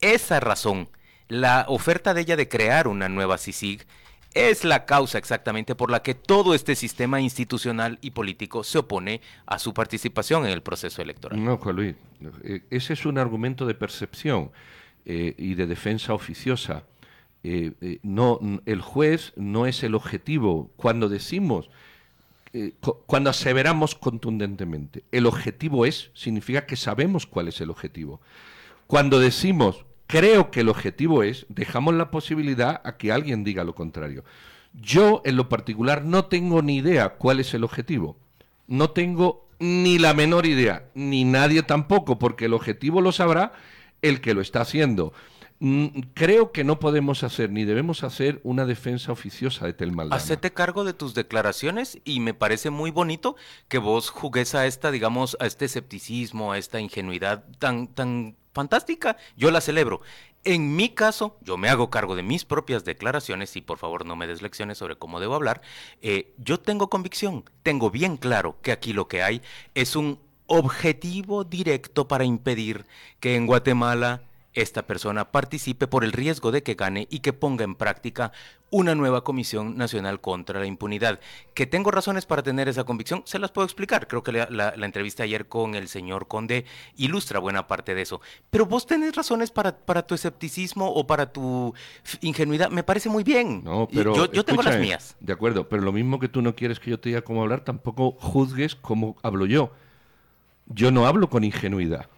[0.00, 0.88] Esa razón,
[1.28, 3.86] la oferta de ella de crear una nueva CICIG,
[4.34, 9.20] es la causa exactamente por la que todo este sistema institucional y político se opone
[9.46, 11.42] a su participación en el proceso electoral.
[11.42, 11.94] No, Juan Luis,
[12.42, 14.50] eh, ese es un argumento de percepción
[15.06, 16.82] eh, y de defensa oficiosa.
[17.42, 20.70] Eh, no, el juez no es el objetivo.
[20.76, 21.68] Cuando decimos,
[22.80, 28.20] cu- cuando aseveramos contundentemente, el objetivo es, significa que sabemos cuál es el objetivo.
[28.86, 33.74] Cuando decimos, creo que el objetivo es, dejamos la posibilidad a que alguien diga lo
[33.74, 34.24] contrario.
[34.72, 38.16] Yo, en lo particular, no tengo ni idea cuál es el objetivo.
[38.66, 43.52] No tengo ni la menor idea, ni nadie tampoco, porque el objetivo lo sabrá
[44.02, 45.12] el que lo está haciendo.
[45.60, 50.16] Mm, creo que no podemos hacer ni debemos hacer una defensa oficiosa de Telmaldana.
[50.16, 53.36] Hacete cargo de tus declaraciones y me parece muy bonito
[53.68, 59.18] que vos jugues a esta, digamos, a este escepticismo, a esta ingenuidad tan, tan fantástica.
[59.36, 60.00] Yo la celebro.
[60.44, 64.16] En mi caso, yo me hago cargo de mis propias declaraciones y por favor no
[64.16, 65.60] me des lecciones sobre cómo debo hablar.
[66.00, 69.42] Eh, yo tengo convicción, tengo bien claro que aquí lo que hay
[69.74, 72.86] es un objetivo directo para impedir
[73.20, 74.22] que en Guatemala
[74.54, 78.32] esta persona participe por el riesgo de que gane y que ponga en práctica
[78.70, 81.20] una nueva Comisión Nacional contra la Impunidad.
[81.54, 84.08] Que tengo razones para tener esa convicción, se las puedo explicar.
[84.08, 86.64] Creo que la, entrevista ayer con el señor Conde
[86.96, 88.20] ilustra buena parte de eso.
[88.50, 91.72] Pero vos tenés razones para, para tu escepticismo o para tu
[92.20, 92.70] ingenuidad.
[92.70, 93.62] Me parece muy bien.
[93.62, 95.16] No, pero yo, tengo las mías.
[95.20, 97.60] De acuerdo, pero lo mismo que tú no quieres que yo te diga cómo hablar,
[97.64, 99.72] tampoco juzgues cómo hablo yo.
[100.66, 102.08] Yo no hablo con ingenuidad.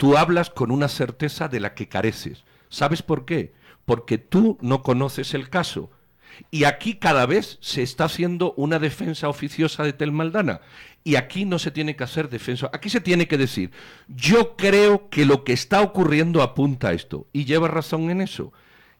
[0.00, 2.42] Tú hablas con una certeza de la que careces.
[2.70, 3.52] ¿Sabes por qué?
[3.84, 5.90] Porque tú no conoces el caso.
[6.50, 10.62] Y aquí cada vez se está haciendo una defensa oficiosa de Telmaldana.
[11.04, 12.70] Y aquí no se tiene que hacer defensa.
[12.72, 13.72] Aquí se tiene que decir,
[14.08, 17.26] yo creo que lo que está ocurriendo apunta a esto.
[17.34, 18.54] Y lleva razón en eso.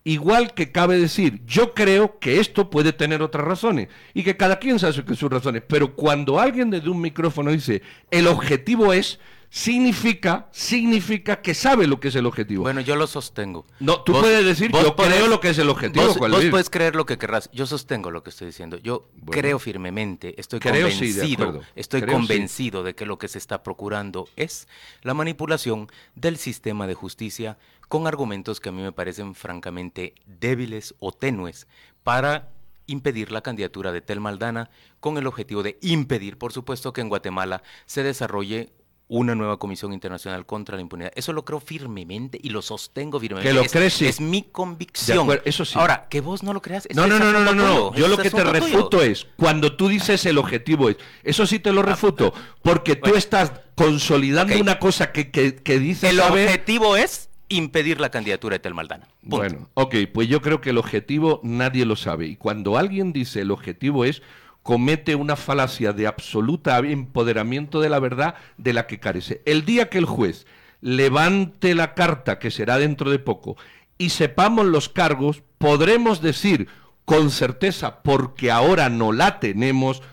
[0.05, 3.89] Igual que cabe decir, yo creo que esto puede tener otras razones.
[4.13, 5.63] Y que cada quien sabe sus razones.
[5.67, 7.81] Pero cuando alguien desde un micrófono dice,
[8.11, 9.19] el objetivo es
[9.51, 12.63] significa, significa que sabe lo que es el objetivo.
[12.63, 13.67] Bueno, yo lo sostengo.
[13.81, 16.07] No, tú puedes decir, yo creo lo que es el objetivo.
[16.07, 16.19] Vos,
[16.51, 17.51] puedes creer lo que querrás.
[17.53, 18.79] Yo sostengo lo que estoy diciendo.
[18.79, 24.69] Yo creo firmemente, estoy convencido, estoy convencido de que lo que se está procurando es
[25.03, 30.95] la manipulación del sistema de justicia con argumentos que a mí me parecen francamente débiles
[31.01, 31.67] o tenues
[32.05, 32.51] para
[32.87, 34.71] impedir la candidatura de Tel Maldana
[35.01, 38.73] con el objetivo de impedir, por supuesto, que en Guatemala se desarrolle
[39.11, 41.11] una nueva Comisión Internacional contra la Impunidad.
[41.17, 43.51] Eso lo creo firmemente y lo sostengo firmemente.
[43.51, 45.29] Que lo crees, Es mi convicción.
[45.45, 45.77] eso sí.
[45.77, 46.87] Ahora, que vos no lo creas.
[46.95, 47.95] No, no, no, no, no, no.
[47.95, 51.73] Yo lo que te refuto es, cuando tú dices el objetivo es, eso sí te
[51.73, 52.33] lo ah, refuto,
[52.63, 56.09] porque tú estás consolidando una cosa que, que, que dices...
[56.09, 59.09] El objetivo es impedir la candidatura de Tel Maldana.
[59.23, 62.29] Bueno, ok, pues yo creo que el objetivo nadie lo sabe.
[62.29, 64.23] Y cuando alguien dice el objetivo es,
[64.71, 69.43] comete una falacia de absoluta empoderamiento de la verdad de la que carece.
[69.45, 70.47] El día que el juez
[70.81, 73.57] levante la carta, que será dentro de poco,
[73.99, 76.69] y sepamos los cargos, podremos decir
[77.05, 80.05] con certeza, porque ahora no la tenemos,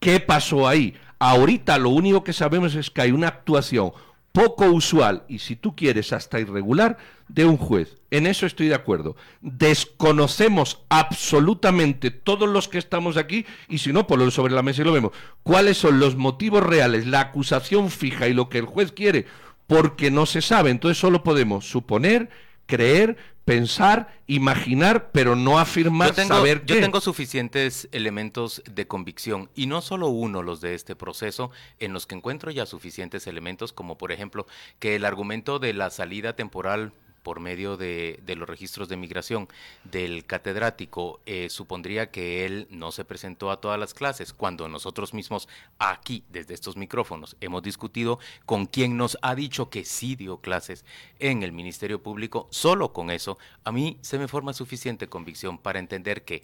[0.00, 0.92] qué pasó ahí.
[1.18, 3.92] Ahorita lo único que sabemos es que hay una actuación
[4.32, 6.98] poco usual y si tú quieres hasta irregular
[7.28, 7.96] de un juez.
[8.10, 9.16] En eso estoy de acuerdo.
[9.40, 14.84] Desconocemos absolutamente todos los que estamos aquí y si no, ponlo sobre la mesa y
[14.84, 15.12] lo vemos.
[15.42, 19.26] ¿Cuáles son los motivos reales, la acusación fija y lo que el juez quiere?
[19.66, 20.70] Porque no se sabe.
[20.70, 22.30] Entonces solo podemos suponer,
[22.66, 29.50] creer, pensar, imaginar, pero no afirmar, yo tengo, saber Yo tengo suficientes elementos de convicción,
[29.54, 33.72] y no solo uno los de este proceso, en los que encuentro ya suficientes elementos,
[33.72, 34.46] como por ejemplo
[34.78, 36.92] que el argumento de la salida temporal
[37.24, 39.48] por medio de, los registros de migración
[39.82, 45.14] del catedrático eh, supondría que él no se presentó a todas las clases, cuando nosotros
[45.14, 45.48] mismos
[45.78, 50.84] aquí, desde estos micrófonos, hemos discutido con quien nos ha dicho que sí dio clases
[51.18, 55.78] en el Ministerio Público, solo con eso, a mí se me forma suficiente convicción para
[55.78, 56.42] entender que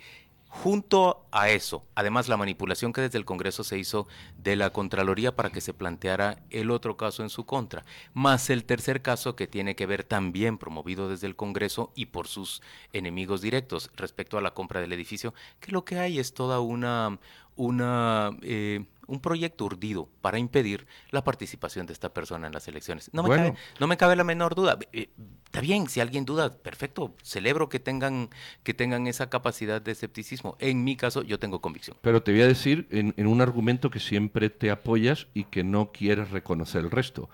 [0.53, 5.37] Junto a eso, además la manipulación que desde el Congreso se hizo de la Contraloría
[5.37, 7.85] para que se planteara el otro caso en su contra,
[8.15, 12.27] más el tercer caso que tiene que ver también promovido desde el Congreso y por
[12.27, 16.59] sus enemigos directos respecto a la compra del edificio, que lo que hay es toda
[16.59, 17.21] una,
[17.55, 23.11] una eh, un proyecto urdido para impedir la participación de esta persona en las elecciones.
[23.13, 24.79] No me, cabe, no me cabe la menor duda.
[24.93, 25.11] Eh,
[25.45, 28.31] está bien, si alguien duda, perfecto, celebro que tengan,
[28.63, 30.57] que tengan esa capacidad de escepticismo.
[30.61, 31.97] En mi caso, yo tengo convicción.
[32.01, 35.91] Pero te voy a decir en un argumento que siempre te apoyas y que no
[35.91, 37.29] quieres reconocer el resto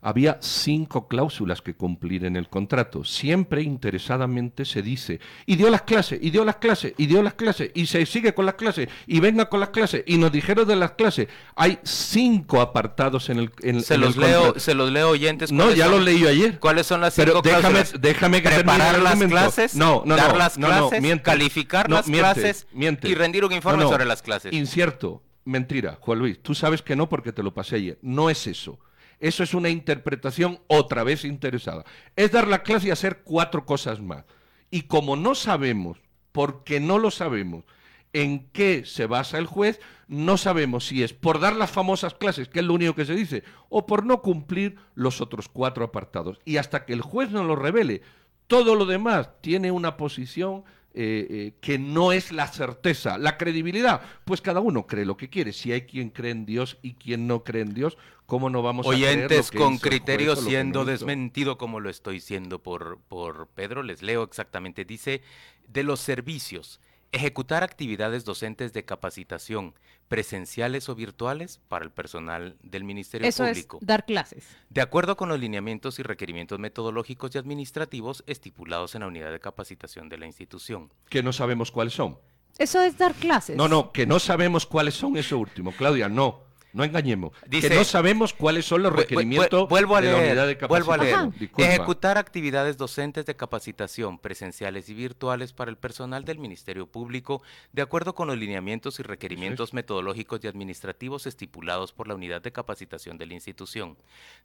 [0.00, 3.04] había cinco cláusulas que cumplir en el contrato.
[3.04, 7.34] Siempre interesadamente se dice, y dio las clases, y dio las clases, y dio las
[7.34, 10.68] clases, y se sigue con las clases, y venga con las clases, y nos dijeron
[10.68, 11.28] de las clases.
[11.56, 15.50] Hay cinco apartados en el en, se los leo, Se los leo oyentes.
[15.50, 16.58] No, ya los leí ayer.
[16.58, 20.56] ¿Cuáles son las cinco Pero déjame, déjame que Preparar las clases, no, no, dar las
[20.56, 24.52] clases, calificar las clases y rendir un informe sobre las clases.
[24.52, 26.40] Incierto, mentira, Juan Luis.
[26.42, 27.98] Tú sabes que no porque te lo pasé ayer.
[28.02, 28.78] No es eso.
[29.20, 31.84] Eso es una interpretación otra vez interesada.
[32.16, 34.24] Es dar la clase y hacer cuatro cosas más.
[34.70, 35.98] Y como no sabemos,
[36.32, 37.64] porque no lo sabemos,
[38.12, 42.48] en qué se basa el juez, no sabemos si es por dar las famosas clases,
[42.48, 46.40] que es lo único que se dice, o por no cumplir los otros cuatro apartados.
[46.44, 48.02] Y hasta que el juez no lo revele,
[48.46, 50.64] Todo lo demás tiene una posición
[51.00, 53.18] eh, eh, que no es la certeza.
[53.18, 55.52] La credibilidad, pues cada uno cree lo que quiere.
[55.52, 57.96] Si hay quien cree en Dios y quien no cree en Dios,
[58.26, 62.60] ¿cómo no vamos a creer lo que con criterio siendo desmentido como lo estoy siendo
[62.64, 63.84] por, por Pedro?
[63.84, 64.84] Les leo exactamente.
[64.84, 65.22] Dice,
[65.68, 66.80] de los servicios,
[67.12, 69.74] ejecutar actividades docentes de capacitación,
[70.08, 73.78] presenciales o virtuales para el personal del Ministerio Eso Público.
[73.80, 74.44] Es dar clases.
[74.70, 79.40] De acuerdo con los lineamientos y requerimientos metodológicos y administrativos estipulados en la unidad de
[79.40, 80.92] capacitación de la institución.
[81.08, 82.18] Que no sabemos cuáles son.
[82.58, 83.56] Eso es dar clases.
[83.56, 85.72] No, no, que no sabemos cuáles son eso último.
[85.72, 86.47] Claudia, no.
[86.72, 87.32] No engañemos.
[87.50, 90.92] que no sabemos cuáles son los requerimientos vuelvo a de leer, la unidad de Vuelvo
[90.92, 91.16] a leer.
[91.56, 97.42] Ejecutar actividades docentes de capacitación presenciales y virtuales para el personal del Ministerio Público
[97.72, 102.52] de acuerdo con los lineamientos y requerimientos metodológicos y administrativos estipulados por la unidad de
[102.52, 103.96] capacitación de la institución.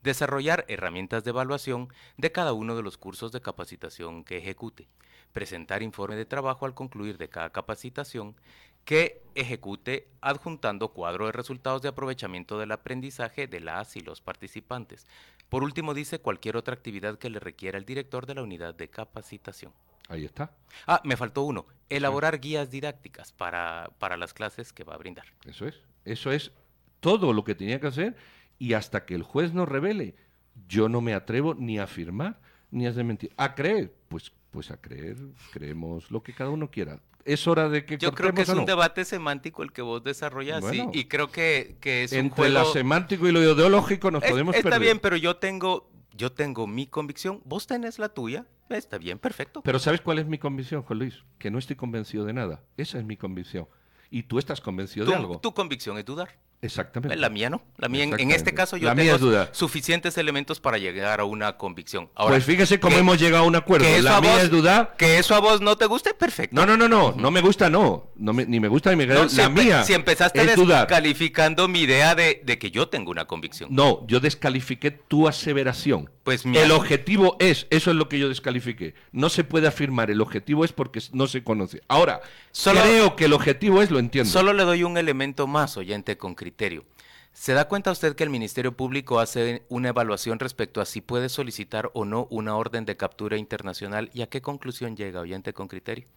[0.01, 4.87] Desarrollar herramientas de evaluación de cada uno de los cursos de capacitación que ejecute.
[5.33, 8.35] Presentar informe de trabajo al concluir de cada capacitación
[8.85, 15.07] que ejecute adjuntando cuadro de resultados de aprovechamiento del aprendizaje de las y los participantes.
[15.49, 18.89] Por último, dice cualquier otra actividad que le requiera el director de la unidad de
[18.89, 19.73] capacitación.
[20.09, 20.51] Ahí está.
[20.85, 21.65] Ah, me faltó uno.
[21.89, 25.25] Elaborar guías didácticas para, para las clases que va a brindar.
[25.45, 25.81] Eso es.
[26.05, 26.51] Eso es
[26.99, 28.15] todo lo que tenía que hacer
[28.59, 30.15] y hasta que el juez nos revele,
[30.67, 32.39] yo no me atrevo ni a afirmar
[32.71, 33.31] ni a desmentir.
[33.37, 35.17] A creer, pues, pues a creer,
[35.51, 38.65] creemos lo que cada uno quiera es hora de que Yo creo que es un
[38.65, 43.31] debate semántico el que vos desarrollas y, creo que, que es entre lo semántico y
[43.31, 47.97] lo ideológico nos podemos Está bien, pero yo tengo yo tengo mi convicción, vos tenés
[47.97, 49.61] la tuya, está bien, perfecto.
[49.63, 51.23] Pero ¿sabes cuál es mi convicción, Juan Luis?
[51.39, 52.61] Que no estoy convencido de nada.
[52.77, 53.67] Esa es mi convicción.
[54.11, 55.39] Y tú estás convencido de algo.
[55.39, 56.37] Tu convicción es dudar.
[56.63, 57.17] Exactamente.
[57.17, 57.61] La mía no.
[57.77, 62.09] La mía, en, este caso yo tengo suficientes elementos para llegar a una convicción.
[62.15, 63.85] Ahora, pues fíjese cómo hemos llegado a un acuerdo.
[64.01, 64.95] La mía es dudar.
[64.97, 66.55] Que eso a vos no te guste, perfecto.
[66.55, 67.13] No, no, no, no.
[67.17, 68.11] No me gusta, no.
[68.15, 69.43] no ni me gusta ni me gusta.
[69.43, 69.83] la mía.
[69.83, 73.69] Si empezaste descalificando mi idea de, de, que yo tengo una convicción.
[73.71, 76.09] No, yo descalifiqué tu aseveración.
[76.23, 78.95] Pues El objetivo es, eso es lo que yo descalifiqué.
[79.11, 81.81] No se puede afirmar, el objetivo es porque no se conoce.
[81.89, 82.21] Ahora,
[82.63, 84.31] creo que el objetivo es, lo entiendo.
[84.31, 86.85] Solo le doy un elemento más, oyente, con criterio.
[87.33, 91.27] ¿Se da cuenta usted que el Ministerio Público hace una evaluación respecto a si puede
[91.27, 95.67] solicitar o no una orden de captura internacional y a qué conclusión llega, oyente con
[95.67, 96.07] criterio?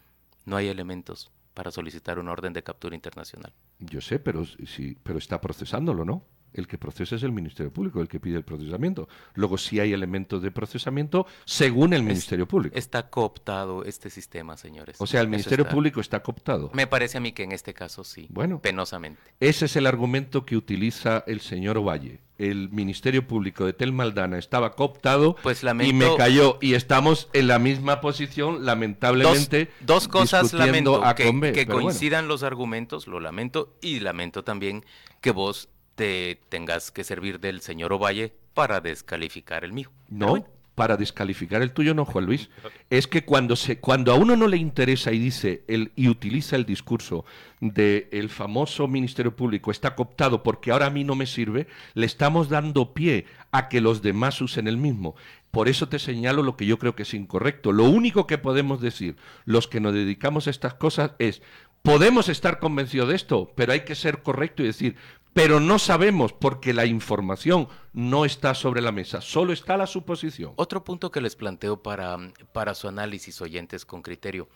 [0.44, 3.52] No hay elementos para solicitar una orden de captura internacional.
[3.80, 6.22] Yo sé, pero, sí, pero está procesándolo, ¿no?
[6.60, 9.08] El que procesa es el Ministerio Público, el que pide el procesamiento.
[9.34, 12.76] Luego sí hay elementos de procesamiento según el Ministerio Público.
[12.76, 14.96] Está cooptado este sistema, señores.
[14.98, 16.70] O sea, el Ministerio Público está cooptado.
[16.72, 18.26] Me parece a mí que en este caso sí.
[18.30, 18.60] Bueno.
[18.60, 19.20] Penosamente.
[19.40, 22.20] Ese es el argumento que utiliza el señor Ovalle.
[22.38, 26.58] El Ministerio Público de Tel Maldana estaba cooptado pues y me cayó.
[26.60, 29.70] Y estamos en la misma posición, lamentablemente.
[29.80, 31.02] Dos, cosas lamento.
[31.16, 33.74] que, coincidan los argumentos, lo lamento.
[33.80, 34.84] Y lamento también
[35.22, 39.90] que vos te tengas que servir del señor Ovalle para descalificar el mío.
[40.08, 42.50] No, para descalificar el tuyo no, Juan Luis.
[42.90, 46.54] Es que cuando se, cuando a uno no le interesa y dice el, y utiliza
[46.54, 47.24] el discurso
[47.60, 52.04] de el famoso Ministerio Público está cooptado porque ahora a mí no me sirve, le
[52.04, 55.16] estamos dando pie a que los demás usen el mismo.
[55.50, 57.72] Por eso te señalo lo que yo creo que es incorrecto.
[57.72, 59.16] Lo único que podemos decir
[59.46, 61.40] los que nos dedicamos a estas cosas es
[61.80, 64.96] podemos estar convencidos de esto, pero hay que ser correcto y decir,
[65.36, 70.54] pero no sabemos porque la información no está sobre la mesa, solo está la suposición.
[70.56, 72.16] Otro punto que les planteo para,
[72.54, 74.48] para su análisis, oyentes con criterio.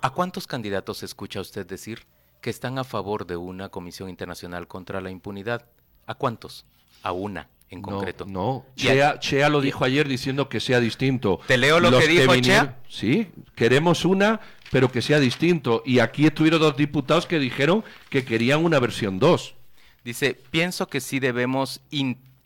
[0.00, 2.06] ¿A cuántos candidatos escucha usted decir
[2.40, 5.66] que están a favor de una comisión internacional contra la impunidad?
[6.06, 6.66] ¿A cuántos?
[7.02, 8.26] A una en concreto.
[8.26, 11.40] No, Chea, lo dijo ayer diciendo que sea distinto.
[11.48, 12.78] ¿Te leo lo que dijo Chea?
[12.88, 14.38] Sí, queremos una,
[14.70, 15.82] pero que sea distinto.
[15.84, 19.56] Y aquí estuvieron dos diputados que dijeron que querían una versión 2.
[20.04, 21.80] Dice, pienso que sí debemos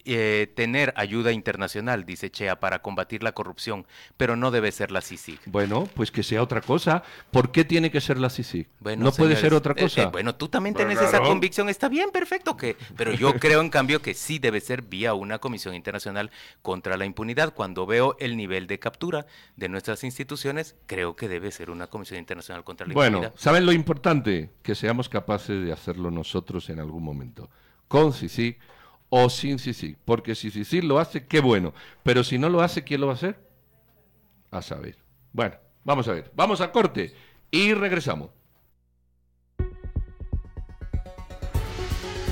[0.07, 3.87] eh, tener ayuda internacional, dice Chea, para combatir la corrupción,
[4.19, 5.41] pero no debe ser la CICIG.
[5.47, 7.03] Bueno, pues que sea otra cosa.
[7.31, 8.69] ¿Por qué tiene que ser la CICIG?
[8.99, 10.03] no puede ser otra eh, cosa.
[10.03, 13.71] Eh, bueno, tú también tienes esa convicción, está bien, perfecto, que, pero yo creo en
[13.71, 16.31] cambio que sí debe ser vía una comisión internacional
[16.61, 17.55] contra la impunidad.
[17.55, 19.27] Cuando veo el nivel de captura
[19.57, 23.19] de nuestras instituciones, creo que debe ser una comisión internacional contra la impunidad.
[23.19, 24.51] Bueno, ¿saben lo importante?
[24.63, 27.49] Que seamos capaces de hacerlo nosotros en algún momento.
[27.89, 28.59] Con CICIG
[29.17, 31.73] o sin sí, Porque si sí lo hace, qué bueno.
[32.03, 33.39] Pero si no lo hace, ¿quién lo va a hacer?
[34.51, 34.99] A saber.
[35.33, 35.55] Bueno,
[35.85, 36.33] vamos a ver.
[36.35, 37.15] Vamos a corte
[37.49, 38.31] y regresamos.